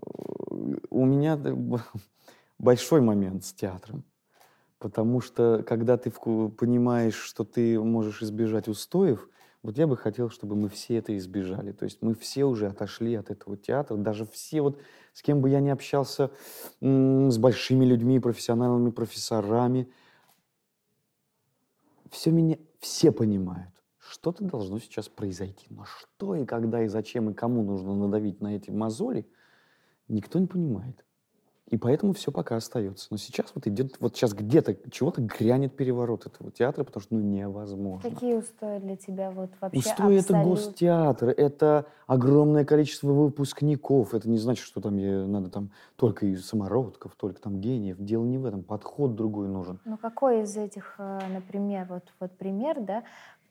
[0.90, 1.40] у меня
[2.60, 4.04] большой момент с театром.
[4.80, 9.28] Потому что, когда ты понимаешь, что ты можешь избежать устоев,
[9.64, 11.72] вот я бы хотел, чтобы мы все это избежали.
[11.72, 13.98] То есть мы все уже отошли от этого театра.
[13.98, 14.80] Даже все, вот
[15.14, 16.32] с кем бы я ни общался,
[16.80, 19.92] с большими людьми, профессиональными профессорами,
[22.12, 25.68] все меня, все понимают, что-то должно сейчас произойти.
[25.70, 29.30] Но что и когда и зачем и кому нужно надавить на эти мозоли,
[30.08, 31.06] никто не понимает.
[31.70, 33.08] И поэтому все пока остается.
[33.12, 37.22] Но сейчас вот идет, вот сейчас где-то чего-то грянет переворот этого театра, потому что ну
[37.22, 38.10] невозможно.
[38.10, 44.14] Какие устои для тебя вот вообще Устой это абсолют- гостеатр, это огромное количество выпускников.
[44.14, 44.96] Это не значит, что там
[45.30, 47.98] надо там только и самородков, только там гениев.
[48.00, 49.80] Дело не в этом, подход другой нужен.
[49.84, 53.04] Ну какой из этих, э, например, вот, вот пример, да,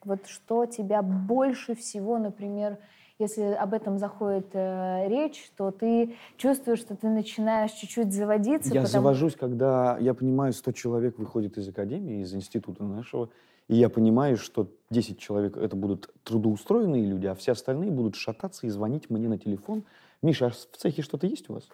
[0.05, 2.79] вот что тебя больше всего, например,
[3.19, 8.69] если об этом заходит э, речь, то ты чувствуешь, что ты начинаешь чуть-чуть заводиться.
[8.75, 13.31] Я потому- завожусь, когда я понимаю, 100 человек выходит из академии, из института нашего,
[13.69, 18.67] и я понимаю, что 10 человек это будут трудоустроенные люди, а все остальные будут шататься
[18.67, 19.85] и звонить мне на телефон.
[20.23, 21.69] Миша, а в цехе что-то есть у вас?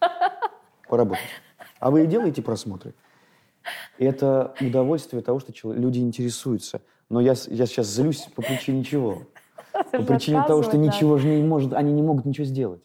[0.88, 1.22] Поработать.
[1.78, 2.94] А вы делаете просмотры?
[3.98, 6.82] Это удовольствие того, что люди интересуются.
[7.08, 9.22] Но я, я сейчас злюсь по причине чего?
[9.98, 10.88] По же причине того, что надо.
[10.88, 12.82] ничего же не может, они не могут ничего сделать.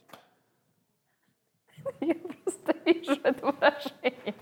[2.02, 4.36] Я просто вижу это выражение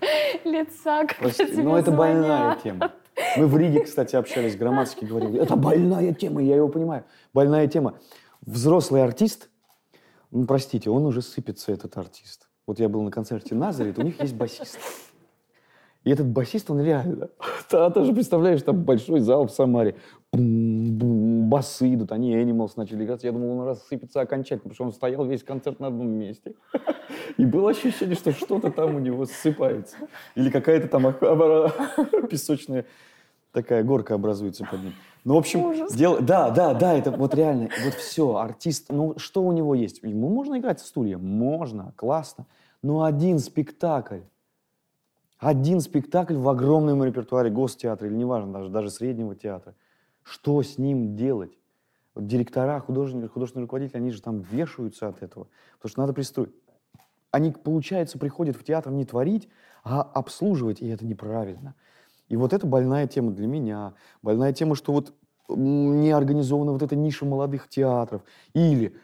[0.44, 2.62] лица, когда Прости, но это больная звонят.
[2.62, 2.92] тема.
[3.36, 7.04] Мы в Риге, кстати, общались, Громадский говорил, это больная тема, я его понимаю.
[7.32, 7.98] Больная тема.
[8.42, 9.48] Взрослый артист,
[10.30, 12.48] ну, простите, он уже сыпется, этот артист.
[12.66, 14.78] Вот я был на концерте Назарит, у них есть басист.
[16.06, 17.30] И этот басист, он реально...
[17.68, 19.96] Ты тоже представляешь, там большой зал в Самаре.
[20.32, 23.24] Басы идут, они Animals начали играть.
[23.24, 26.54] Я думал, он рассыпется окончательно, потому что он стоял весь концерт на одном месте.
[27.38, 29.96] И было ощущение, что что-то там у него ссыпается.
[30.36, 31.12] Или какая-то там
[32.30, 32.84] песочная
[33.50, 34.92] такая горка образуется под ним.
[35.24, 35.92] Ну, в общем, Ужас.
[35.92, 36.20] дело...
[36.20, 40.04] Да, да, да, это вот реально, вот все, артист, ну, что у него есть?
[40.04, 41.18] Ему можно играть в стулья?
[41.18, 42.46] Можно, классно.
[42.80, 44.20] Но один спектакль,
[45.38, 49.74] один спектакль в огромном репертуаре гостеатра, или неважно, даже, даже среднего театра.
[50.22, 51.56] Что с ним делать?
[52.14, 55.48] Вот директора, художники, художественные руководители, они же там вешаются от этого.
[55.76, 56.54] Потому что надо пристроить.
[57.30, 59.48] Они, получается, приходят в театр не творить,
[59.84, 61.74] а обслуживать, и это неправильно.
[62.28, 63.92] И вот это больная тема для меня.
[64.22, 65.12] Больная тема, что вот
[65.48, 68.22] не организована вот эта ниша молодых театров.
[68.54, 68.96] Или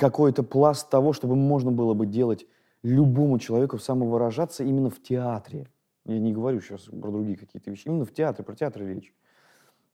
[0.00, 2.46] какой-то пласт того, чтобы можно было бы делать
[2.82, 5.68] любому человеку самовыражаться именно в театре.
[6.04, 7.86] Я не говорю сейчас про другие какие-то вещи.
[7.86, 9.12] Именно в театре, про театр речь.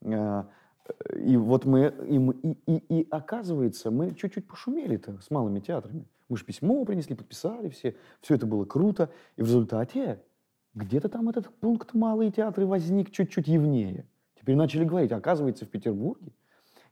[0.04, 0.48] А,
[0.86, 6.06] э, И вот мы, и, и, и оказывается, мы чуть-чуть пошумели-то с малыми театрами.
[6.28, 9.10] Мы же письмо принесли, подписали все, все это было круто.
[9.36, 10.22] И в результате
[10.74, 14.06] где-то там этот пункт «малые театры» возник чуть-чуть явнее.
[14.38, 16.32] Теперь начали говорить, оказывается, в Петербурге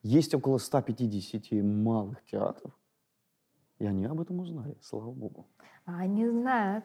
[0.02, 2.72] есть около 150 малых театров.
[3.82, 5.44] И они об этом узнали, слава богу.
[5.86, 6.84] А Они знают.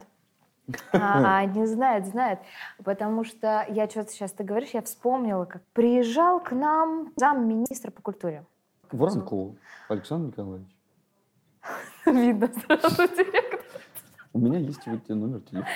[0.92, 2.40] А, Они знают, знают.
[2.84, 8.02] Потому что я что-то сейчас ты говоришь, я вспомнила, как приезжал к нам замминистра по
[8.02, 8.48] культуре.
[8.92, 9.56] Воронков
[9.90, 10.76] Александр Николаевич.
[12.08, 13.60] Видно сразу директор.
[14.34, 15.68] У меня есть вот номер телефона.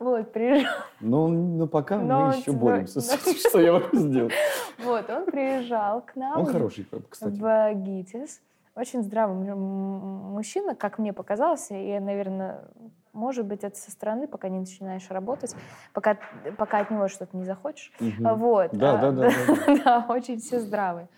[0.00, 0.74] Вот, приезжал.
[0.98, 4.34] Но, но пока Но мы еще боремся с этим, что я могу сделать.
[4.78, 6.40] Вот, он приезжал к нам.
[6.40, 7.38] Он хороший, кстати.
[7.38, 8.40] в ГИТИС.
[8.76, 12.64] Очень здравый мужчина, как мне показалось, и, наверное,
[13.12, 15.54] может быть, это со стороны, пока не начинаешь работать,
[15.92, 16.18] пока,
[16.58, 17.92] пока от него что-то не захочешь.
[18.00, 18.36] Мгм.
[18.36, 18.70] Вот.
[18.72, 19.84] Да, а, да, да, да.
[19.84, 21.08] да, очень все здравые.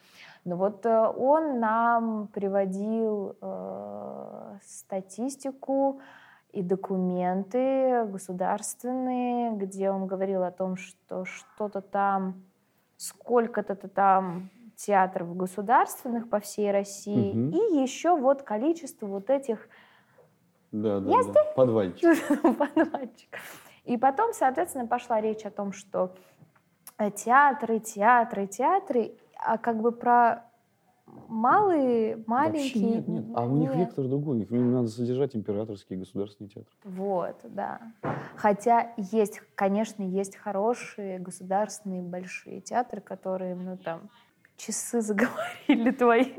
[0.45, 6.01] Но вот э, он нам приводил э, статистику
[6.53, 12.45] и документы государственные, где он говорил о том, что что-то там,
[12.97, 17.51] сколько-то там театров государственных по всей России, Мгм.
[17.51, 19.69] и еще вот количество вот этих
[20.73, 21.45] Да, да, да.
[21.57, 22.03] Подвальчик.
[22.59, 23.41] подвальчиков.
[23.85, 26.15] И потом, соответственно, пошла речь о том, что
[26.99, 30.45] э, театры, театры, театры, а как бы про
[31.29, 32.85] малые, Вообще маленькие...
[32.97, 33.25] нет, нет.
[33.35, 33.79] А у них нет.
[33.89, 34.41] вектор другой.
[34.43, 36.71] Их надо содержать императорский государственный театр.
[36.85, 37.81] Вот, да.
[38.37, 44.11] Хотя есть, конечно, есть хорошие государственные большие театры, которые, ну там,
[44.57, 46.35] часы заговорили твои.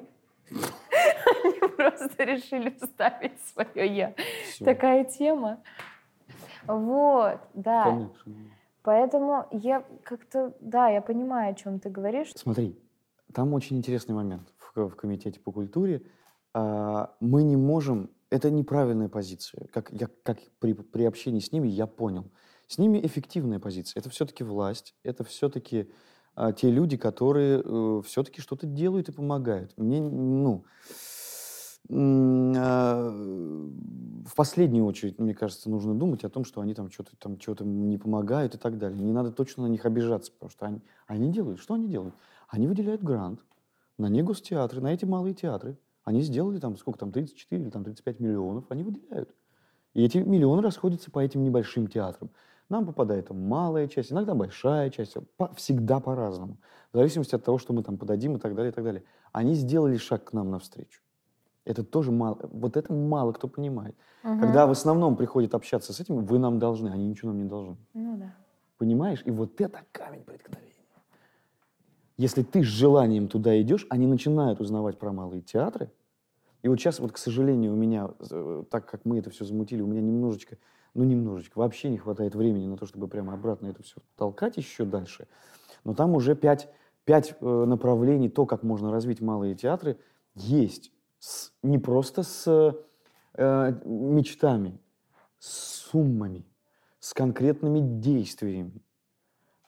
[0.49, 4.15] Они просто решили вставить свое я.
[4.49, 4.65] Всё.
[4.65, 5.61] Такая тема.
[6.65, 7.83] Вот, да.
[7.83, 8.35] Конечно.
[8.83, 12.31] Поэтому я как-то, да, я понимаю, о чем ты говоришь.
[12.35, 12.79] Смотри,
[13.33, 16.03] там очень интересный момент в, в комитете по культуре.
[16.53, 19.67] А, мы не можем, это неправильная позиция.
[19.73, 22.31] Как, я, как при, при общении с ними я понял.
[22.67, 23.99] С ними эффективная позиция.
[23.99, 25.91] Это все-таки власть, это все-таки
[26.37, 29.75] а, те люди, которые э, все-таки что-то делают и помогают.
[29.75, 30.65] Мне, ну,
[31.89, 37.41] а, в последнюю очередь, мне кажется, нужно думать о том, что они там что-то там
[37.41, 38.99] что-то не помогают и так далее.
[38.99, 41.59] Не надо точно на них обижаться, потому что они, они делают.
[41.59, 42.13] Что они делают?
[42.49, 43.43] Они выделяют грант
[43.97, 45.79] на негостеатры, на эти малые театры.
[46.03, 49.33] Они сделали там, сколько там, 34 или там 35 миллионов, они выделяют.
[49.95, 52.29] И эти миллионы расходятся по этим небольшим театрам.
[52.69, 56.57] Нам попадает малая часть, иногда большая часть, по, всегда по-разному.
[56.91, 59.03] В зависимости от того, что мы там подадим и так далее, и так далее.
[59.31, 61.01] Они сделали шаг к нам навстречу.
[61.63, 63.95] Это тоже мало, вот это мало кто понимает.
[64.23, 64.39] Угу.
[64.39, 67.77] Когда в основном приходит общаться с этим, вы нам должны, они ничего нам не должны.
[67.93, 68.33] Ну да.
[68.77, 69.21] Понимаешь?
[69.25, 70.67] И вот это камень преткновения.
[72.17, 75.91] Если ты с желанием туда идешь, они начинают узнавать про малые театры.
[76.63, 79.81] И вот сейчас, вот, к сожалению, у меня, э, так как мы это все замутили,
[79.81, 80.57] у меня немножечко,
[80.97, 84.83] ну немножечко, вообще не хватает времени на то, чтобы прямо обратно это все толкать еще
[84.83, 85.27] дальше.
[85.83, 86.69] Но там уже пять,
[87.05, 89.99] пять э, направлений, то, как можно развить малые театры,
[90.33, 92.75] есть с, не просто с
[93.35, 94.81] э, мечтами,
[95.37, 96.45] с суммами,
[96.99, 98.81] с конкретными действиями.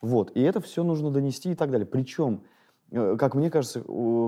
[0.02, 0.32] Вот.
[0.36, 1.86] И это все нужно донести и так далее.
[1.86, 2.44] Причем,
[2.90, 3.82] э, как мне кажется,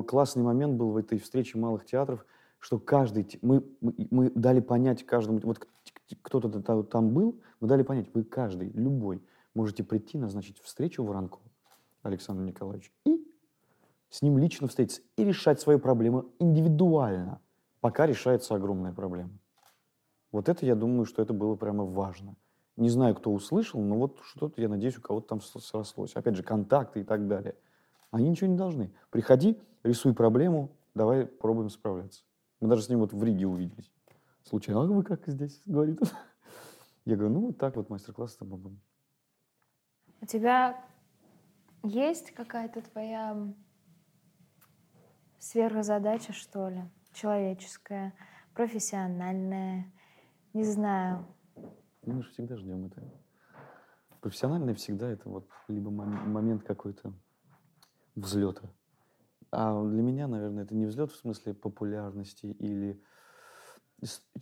[0.07, 2.27] классный момент был в этой встрече малых театров,
[2.59, 5.67] что каждый, мы, мы, мы дали понять каждому, вот
[6.15, 9.21] кто-то там был, мы дали понять, вы каждый, любой,
[9.53, 11.43] можете прийти, назначить встречу Воронкову
[12.03, 13.25] Александру Николаевичу и
[14.09, 17.39] с ним лично встретиться и решать свои проблемы индивидуально,
[17.79, 19.31] пока решается огромная проблема.
[20.31, 22.35] Вот это, я думаю, что это было прямо важно.
[22.77, 26.15] Не знаю, кто услышал, но вот что-то, я надеюсь, у кого-то там срослось.
[26.15, 27.55] Опять же, контакты и так далее.
[28.11, 28.93] Они ничего не должны.
[29.09, 32.23] Приходи, рисуй проблему, давай пробуем справляться.
[32.59, 33.91] Мы даже с ним вот в Риге увиделись.
[34.43, 35.99] Случайно, а вы как здесь, говорит.
[37.05, 38.41] Я говорю, ну вот так вот мастер-класс с
[40.21, 40.85] У тебя
[41.83, 43.53] есть какая-то твоя
[45.39, 46.83] сверхзадача, что ли,
[47.13, 48.13] человеческая,
[48.53, 49.91] профессиональная,
[50.53, 51.25] не знаю.
[52.03, 53.01] Ну, мы же всегда ждем это.
[54.19, 57.13] Профессиональное всегда это вот либо момент какой-то
[58.15, 58.69] взлета.
[59.51, 63.01] А для меня, наверное, это не взлет в смысле популярности или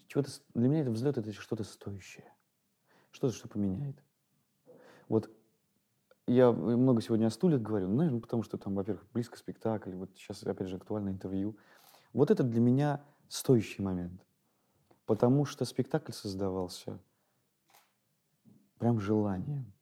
[0.08, 0.30] чего-то.
[0.54, 2.32] Для меня это взлет это что-то стоящее,
[3.12, 4.02] что-то, что поменяет.
[5.08, 5.30] Вот
[6.28, 10.12] я много сегодня о стульях говорю, ну, наверное, потому что там, во-первых, близко спектакль, вот
[10.16, 11.58] сейчас, опять же, актуальное интервью.
[12.14, 14.24] Вот это для меня стоящий момент.
[15.06, 17.00] Потому что спектакль создавался
[18.78, 19.74] прям желанием.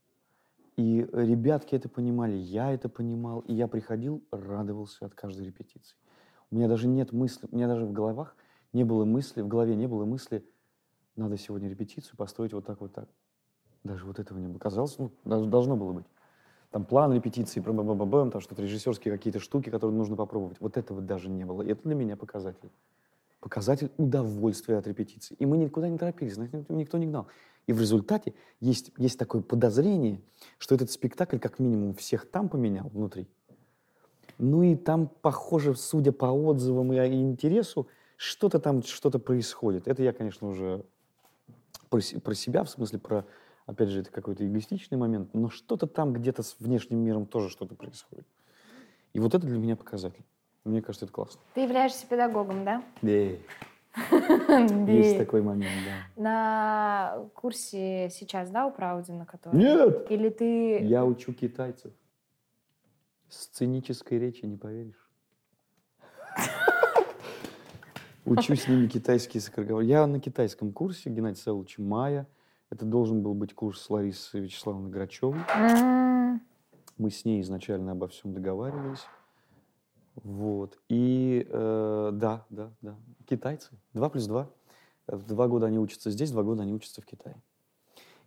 [0.77, 5.97] И ребятки это понимали, я это понимал, и я приходил, радовался от каждой репетиции.
[6.49, 8.37] У меня даже нет мысли, у меня даже в головах
[8.73, 10.45] не было мысли, в голове не было мысли,
[11.15, 13.09] надо сегодня репетицию построить вот так, вот так.
[13.83, 14.59] Даже вот этого не было.
[14.59, 16.05] Казалось, ну, должно было быть
[16.71, 20.57] там план репетиции, бэм -бэм -бэм, там что-то режиссерские какие-то штуки, которые нужно попробовать.
[20.59, 21.61] Вот этого даже не было.
[21.61, 22.69] И это для меня показатель.
[23.39, 25.35] Показатель удовольствия от репетиции.
[25.39, 27.27] И мы никуда не торопились, никто, никто не гнал.
[27.67, 30.21] И в результате есть, есть такое подозрение,
[30.57, 33.27] что этот спектакль как минимум всех там поменял внутри.
[34.37, 37.87] Ну и там, похоже, судя по отзывам и интересу,
[38.17, 39.87] что-то там, что-то происходит.
[39.87, 40.83] Это я, конечно, уже
[41.89, 43.25] про, про себя, в смысле про
[43.67, 47.75] Опять же, это какой-то эгоистичный момент, но что-то там где-то с внешним миром тоже что-то
[47.75, 48.25] происходит.
[49.11, 50.23] И вот это для меня показатель.
[50.63, 51.41] Мне кажется, это классно.
[51.53, 52.81] Ты являешься педагогом, да?
[53.01, 53.09] Да.
[54.91, 56.21] Есть такой момент, да.
[56.21, 59.57] На курсе сейчас, да, у Праудина, который?
[59.57, 60.09] Нет!
[60.09, 60.79] Или ты...
[60.83, 61.91] Я учу китайцев.
[63.27, 65.06] Сценической речи не поверишь.
[68.27, 69.87] Учу с ними китайские скороговорки.
[69.87, 72.27] Я на китайском курсе Геннадий Савлович Майя.
[72.69, 75.39] Это должен был быть курс с Ларисой Вячеславовной Грачевой.
[76.97, 79.05] Мы с ней изначально обо всем договаривались.
[80.15, 80.77] Вот.
[80.89, 82.97] И э, да, да, да.
[83.29, 83.69] Китайцы.
[83.93, 84.49] Два плюс два.
[85.07, 87.37] Два года они учатся здесь, два года они учатся в Китае.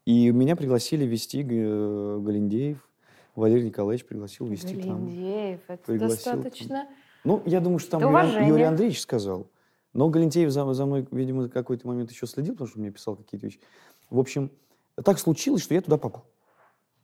[0.06, 2.88] И меня пригласили вести э, Галиндеев.
[3.34, 5.74] Валерий Николаевич пригласил вести Галиндеев, там.
[5.74, 6.88] это пригласил, достаточно...
[7.24, 9.50] Ну, я думаю, что там Юрий, Юрий Андреевич сказал.
[9.92, 13.46] Но Галентеев за, за мной, видимо, какой-то момент еще следил, потому что мне писал какие-то
[13.46, 13.60] вещи.
[14.08, 14.50] В общем,
[14.96, 16.26] так случилось, что я туда попал.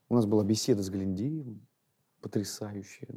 [0.08, 1.66] У нас была беседа с Галендеевым,
[2.20, 3.08] потрясающая.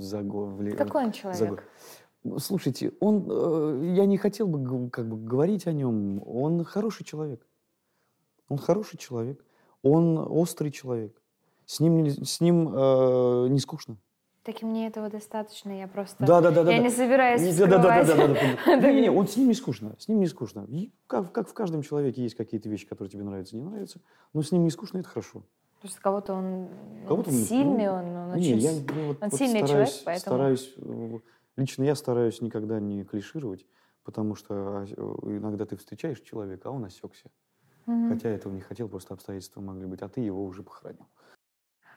[0.00, 1.38] За год, Какой он человек?
[1.38, 6.22] За Слушайте, он, э, я не хотел бы как бы говорить о нем.
[6.26, 7.46] Он хороший человек.
[8.48, 9.44] Он хороший человек.
[9.82, 11.20] Он острый человек.
[11.66, 13.96] С ним, с ним э, не скучно.
[14.46, 16.24] Так и мне этого достаточно, я просто...
[16.24, 16.70] Да, да, да, да.
[16.70, 16.84] я да.
[16.84, 18.58] не собираюсь да, да, да, да, да, скрывать.
[18.64, 18.92] да, да.
[18.92, 20.64] Не, не, он с ним не скучно, с ним не скучно.
[20.68, 24.00] И как, как в каждом человеке есть какие-то вещи, которые тебе нравятся, не нравятся,
[24.32, 25.42] но с ним не скучно, это хорошо.
[25.80, 26.68] Просто кого-то он
[27.08, 28.58] Кого-то он- сильный, ну, он, он Не, очень...
[28.58, 30.76] я ну, вот- он вот сильный стараюсь, человек, поэтому- стараюсь,
[31.56, 33.66] лично я стараюсь никогда не клишировать,
[34.04, 34.86] потому что
[35.24, 37.30] иногда ты встречаешь человека, а он осекся.
[37.86, 38.10] Мгм.
[38.10, 41.06] Хотя этого не хотел, просто обстоятельства могли быть, а ты его уже похоронил.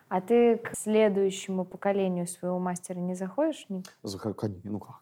[0.10, 3.86] А ты к следующему поколению своего мастера не заходишь, Ник?
[4.64, 4.98] Ну как?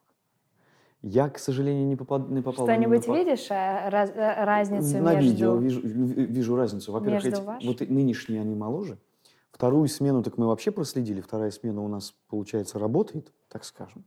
[1.01, 2.65] Я, к сожалению, не, попал, не попал...
[2.65, 5.29] Что-нибудь по- видишь, а, раз- э, разницу На между...
[5.31, 6.91] видео вижу, ви- вижу разницу.
[6.91, 8.97] Во-первых, эти- вот нынешние они моложе.
[9.51, 11.21] Вторую смену так мы вообще проследили.
[11.21, 14.03] Вторая смена у нас, получается, работает, так скажем.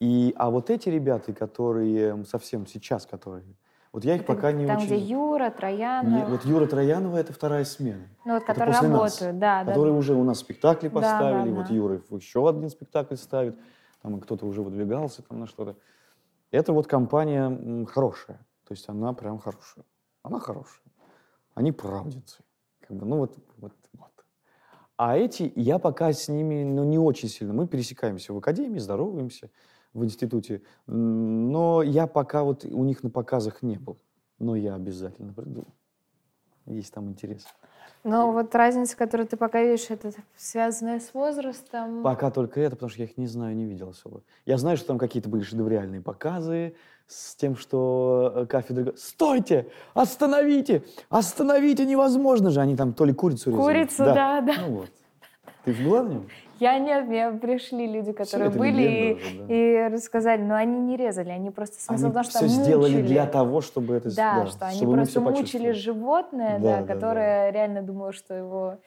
[0.00, 3.44] И, а вот эти ребята, которые совсем сейчас, которые...
[3.92, 4.86] Вот я их Это пока не Там, очень...
[4.86, 8.06] где Юра, Троянов, Не- вот Юра Троянова— это вторая смена.
[8.24, 9.72] ну вот, которые после нас, работают, да, да.
[9.72, 11.50] которые уже у нас спектакли Да, да, поставили.
[11.50, 11.74] вот да.
[11.74, 13.58] Юра еще один спектакль ставит.
[14.02, 15.76] Там кто-то уже выдвигался там на что-то.
[16.52, 18.38] Это вот компания хорошая.
[18.66, 19.84] То есть она прям хорошая.
[20.22, 20.84] Она хорошая.
[21.54, 22.42] Они правдинцы.
[22.86, 24.10] Как бы, ну вот, вот, вот.
[24.96, 27.52] А эти, я пока с ними ну, не очень сильно.
[27.52, 29.50] Мы пересекаемся в академии, здороваемся
[29.94, 30.62] в институте.
[30.86, 33.98] Но я пока вот у них на показах не был.
[34.38, 35.66] Но я обязательно приду.
[36.66, 37.46] Есть там интерес.
[38.02, 42.02] Но вот разница, которую ты пока видишь, это связанная с возрастом.
[42.02, 44.22] Пока только это, потому что я их не знаю, не видел особо.
[44.46, 46.74] Я знаю, что там какие-то были шедевриальные показы
[47.06, 48.94] с тем, что э, кафедра...
[48.96, 49.70] Стойте!
[49.92, 50.82] Остановите!
[51.10, 51.84] Остановите!
[51.84, 52.60] Невозможно же!
[52.60, 53.62] Они там то ли курицу резали.
[53.62, 54.54] Курицу, да, да.
[54.66, 54.90] Ну вот.
[55.64, 56.26] Ты была в нем?
[56.64, 59.54] Я нет, мне пришли люди, которые были и, уже, да.
[59.54, 62.48] и рассказали, но они не резали, они просто смысл Они в том, что все там
[62.48, 63.06] сделали мучили.
[63.06, 64.14] для того, чтобы это...
[64.14, 66.94] Да, что они просто мучили животное, Да, да, да, да.
[66.94, 68.78] которое реально думало, что его...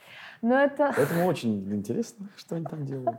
[0.44, 0.94] Но это...
[0.98, 3.18] Поэтому очень интересно, что они там делают.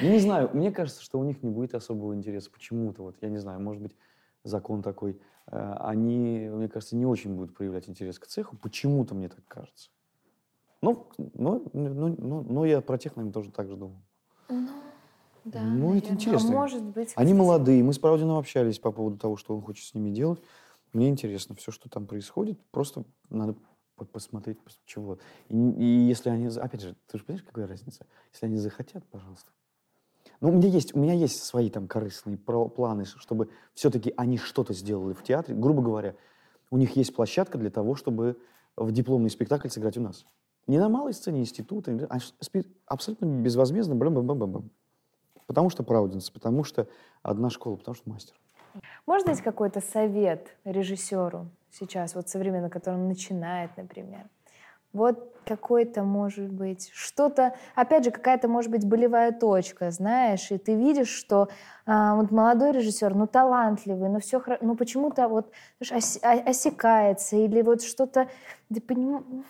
[0.00, 3.02] Я не знаю, мне кажется, что у них не будет особого интереса почему-то.
[3.02, 3.96] Вот, я не знаю, может быть,
[4.42, 5.18] закон такой.
[5.46, 8.56] Э, Они, мне кажется, не очень будут проявлять интерес к цеху.
[8.56, 9.88] Почему-то мне так кажется.
[10.84, 13.96] Ну, ну, ну, ну, ну, я про тех, наверное, тоже так же думал.
[14.48, 14.68] Ну,
[15.44, 16.12] да, Ну, это наверное.
[16.12, 16.48] интересно.
[16.50, 17.12] А может быть...
[17.16, 20.40] Они молодые, мы с Правдином общались по поводу того, что он хочет с ними делать.
[20.92, 22.58] Мне интересно все, что там происходит.
[22.70, 23.54] Просто надо
[23.96, 25.18] по- посмотреть, пос- чего.
[25.48, 26.46] И, и если они...
[26.48, 28.06] Опять же, ты же понимаешь, какая разница?
[28.32, 29.50] Если они захотят, пожалуйста.
[30.40, 34.72] Ну, у меня есть, у меня есть свои там корыстные планы, чтобы все-таки они что-то
[34.72, 35.56] сделали в театре.
[35.56, 36.14] Грубо говоря,
[36.70, 38.38] у них есть площадка для того, чтобы
[38.76, 40.26] в дипломный спектакль сыграть у нас.
[40.66, 43.94] Не на малой сцене института, а ш- спи- абсолютно безвозмездно.
[43.94, 44.62] Бэм -бэм -бэм -бэм.
[45.46, 46.86] Потому что правдинцы, потому что
[47.22, 48.34] одна школа, потому что мастер.
[49.06, 54.28] Можешь дать какой-то совет режиссеру сейчас, вот современно, который он начинает, например?
[54.92, 60.74] Вот какой-то, может быть, что-то, опять же, какая-то, может быть, болевая точка, знаешь, и ты
[60.76, 61.48] видишь, что
[61.84, 65.50] а, вот молодой режиссер, ну, талантливый, но все, ну, почему-то вот
[65.80, 68.28] ос- осекается, или вот что-то,
[68.72, 69.44] ты поним-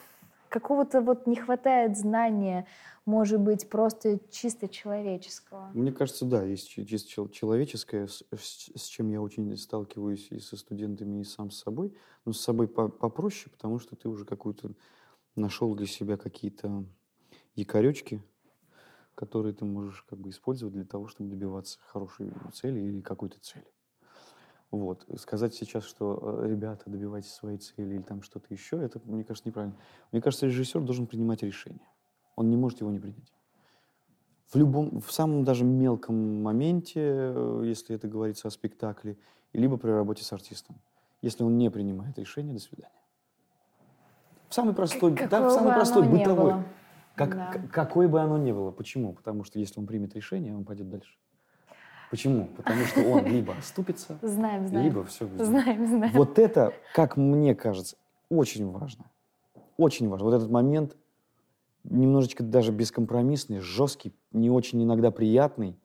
[0.54, 2.66] какого-то вот не хватает знания,
[3.06, 5.70] может быть, просто чисто человеческого.
[5.74, 10.56] Мне кажется, да, есть чи- чисто чел- человеческое, с, чем я очень сталкиваюсь и со
[10.56, 11.92] студентами, и сам с собой.
[12.24, 14.74] Но с собой по- попроще, потому что ты уже какую-то
[15.34, 16.84] нашел для себя какие-то
[17.56, 18.22] якоречки,
[19.16, 23.66] которые ты можешь как бы использовать для того, чтобы добиваться хорошей цели или какой-то цели.
[24.76, 25.06] Вот.
[25.18, 29.48] Сказать сейчас, что э, ребята, добивайтесь своей цели или там что-то еще, это, мне кажется,
[29.48, 29.76] неправильно.
[30.12, 31.86] Мне кажется, режиссер должен принимать решение.
[32.36, 33.32] Он не может его не принять.
[34.52, 39.16] В любом, в самом даже мелком моменте, э, если это говорится о спектакле,
[39.52, 40.76] либо при работе с артистом.
[41.22, 42.90] Если он не принимает решение, до свидания.
[44.48, 46.54] В самый простой, да, Какого в самый простой бытовой.
[47.16, 47.52] Как, Да.
[47.52, 48.70] к- какой бы оно ни было.
[48.72, 49.12] Почему?
[49.12, 51.16] Потому что если он примет решение, он пойдет дальше.
[52.14, 52.46] Почему?
[52.56, 54.86] Потому что он либо оступится, Знаем, знаем.
[54.86, 55.28] либо все.
[55.36, 56.12] Знаем, знаем.
[56.14, 57.96] Вот это, как мне кажется,
[58.28, 59.06] очень важно.
[59.78, 60.26] Очень важно.
[60.26, 60.96] Вот этот момент
[61.82, 65.76] немножечко даже бескомпромиссный, жесткий, не очень иногда приятный,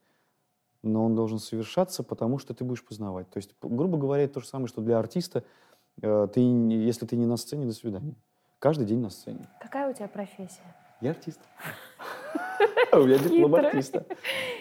[0.84, 3.28] но он должен совершаться, потому что ты будешь познавать.
[3.32, 5.44] То есть, грубо говоря, это то же самое, что для артиста,
[6.00, 8.14] э, ты, если ты не на сцене, до свидания.
[8.60, 9.48] Каждый день на сцене.
[9.60, 10.76] Какая у тебя профессия?
[11.02, 11.40] Я артист.
[12.92, 14.06] У меня диплом артиста.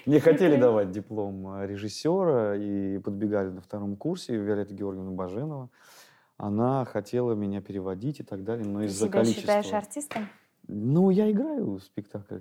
[0.07, 5.71] Мне хотели давать диплом э, режиссера, и подбегали на втором курсе Виолетта Георгиевна Баженова.
[6.37, 9.41] Она хотела меня переводить и так далее, но Ты из-за себя количества...
[9.41, 10.29] считаешь артистом?
[10.69, 12.41] Ну, я играю в спектакль.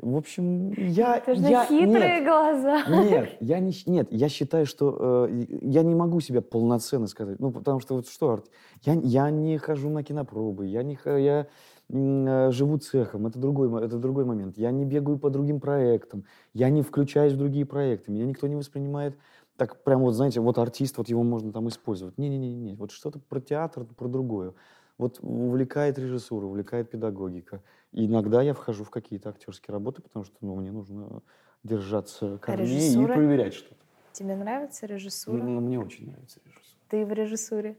[0.00, 1.16] В общем, я...
[1.16, 2.84] Это же я- хитрые нет, глаза.
[2.88, 7.40] нет, я не, нет, я считаю, что э, я не могу себя полноценно сказать.
[7.40, 8.44] Ну, потому что вот что,
[8.84, 11.48] я, я не хожу на кинопробы, я не, я
[11.90, 14.58] живу цехом, это другой, это другой момент.
[14.58, 18.56] Я не бегаю по другим проектам, я не включаюсь в другие проекты, меня никто не
[18.56, 19.16] воспринимает
[19.58, 22.16] так прям вот, знаете, вот артист, вот его можно там использовать.
[22.16, 24.54] Не-не-не, вот что-то про театр, про другое.
[24.98, 27.60] Вот увлекает режиссура, увлекает педагогика.
[27.92, 31.22] И иногда я вхожу в какие-то актерские работы, потому что ну, мне нужно
[31.64, 33.12] держаться корней режиссура?
[33.12, 33.84] и проверять что-то.
[34.12, 35.42] Тебе нравится режиссура?
[35.42, 36.80] Ну, мне очень нравится режиссура.
[36.88, 37.76] Ты в режиссуре?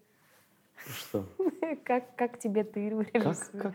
[0.88, 1.26] Что?
[1.86, 2.90] Как, как тебе ты?
[3.12, 3.74] Как, как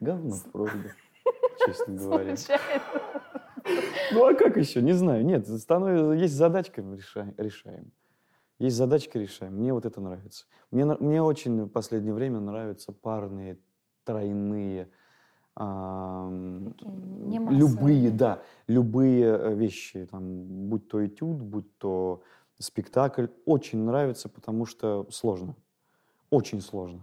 [0.00, 0.94] говно в просьбе,
[1.64, 2.36] честно говоря.
[2.36, 2.82] Случайно.
[4.12, 4.82] Ну а как еще?
[4.82, 5.24] Не знаю.
[5.24, 7.92] Нет, становится, есть задачка, решаем, решаем.
[8.58, 9.54] Есть задачка, решаем.
[9.54, 10.46] Мне вот это нравится.
[10.70, 13.58] Мне, мне очень в последнее время нравятся парные,
[14.04, 14.88] тройные,
[15.54, 16.30] а,
[16.80, 22.22] любые, да, любые э, вещи, там, будь то этюд, будь то
[22.58, 25.56] спектакль, очень нравится, потому что сложно,
[26.30, 27.00] очень сложно.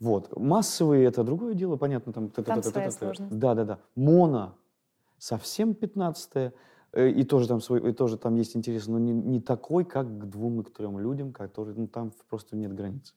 [0.00, 0.36] Вот.
[0.36, 2.12] Массовые это другое дело, понятно.
[2.12, 3.38] Там, там своя сложность.
[3.38, 3.78] Да, да, да.
[3.94, 4.54] Моно
[5.18, 6.52] совсем 15
[6.92, 10.06] э, и тоже там свой, и тоже там есть интерес, но не, не такой, как
[10.06, 13.14] к двум и к трем людям, которые, ну, там просто нет границ.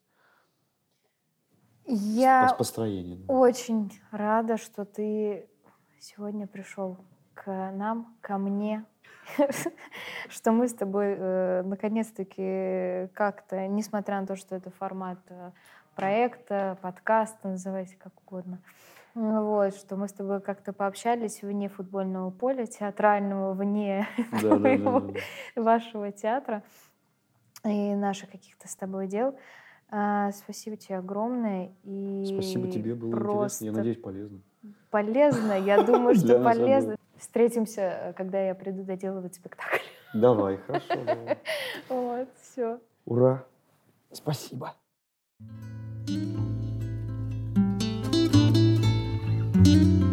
[1.86, 3.26] Я построению.
[3.28, 5.50] очень рада, что ты
[6.00, 6.98] сегодня пришел
[7.34, 8.86] к нам, ко мне,
[10.30, 15.52] что мы с тобой э, наконец-таки как-то, несмотря на то, что это формат э,
[15.96, 18.60] проекта, подкаста, называйте как угодно,
[19.14, 24.08] вот, что мы с тобой как-то пообщались вне футбольного поля, театрального, вне
[24.42, 25.14] да, моего, да,
[25.56, 26.64] да, вашего театра
[27.66, 29.38] и наших каких-то с тобой дел.
[29.90, 31.74] А, спасибо тебе огромное.
[31.84, 33.66] И спасибо тебе, было интересно.
[33.66, 34.40] Я надеюсь, полезно.
[34.90, 36.96] Полезно, я думаю, что полезно.
[37.22, 39.78] Встретимся, э, когда я приду доделывать спектакль.
[40.12, 41.38] Давай, хорошо.
[41.88, 42.80] Вот, все.
[43.06, 43.46] Ура.
[44.12, 44.74] Спасибо.
[49.64, 50.11] thank you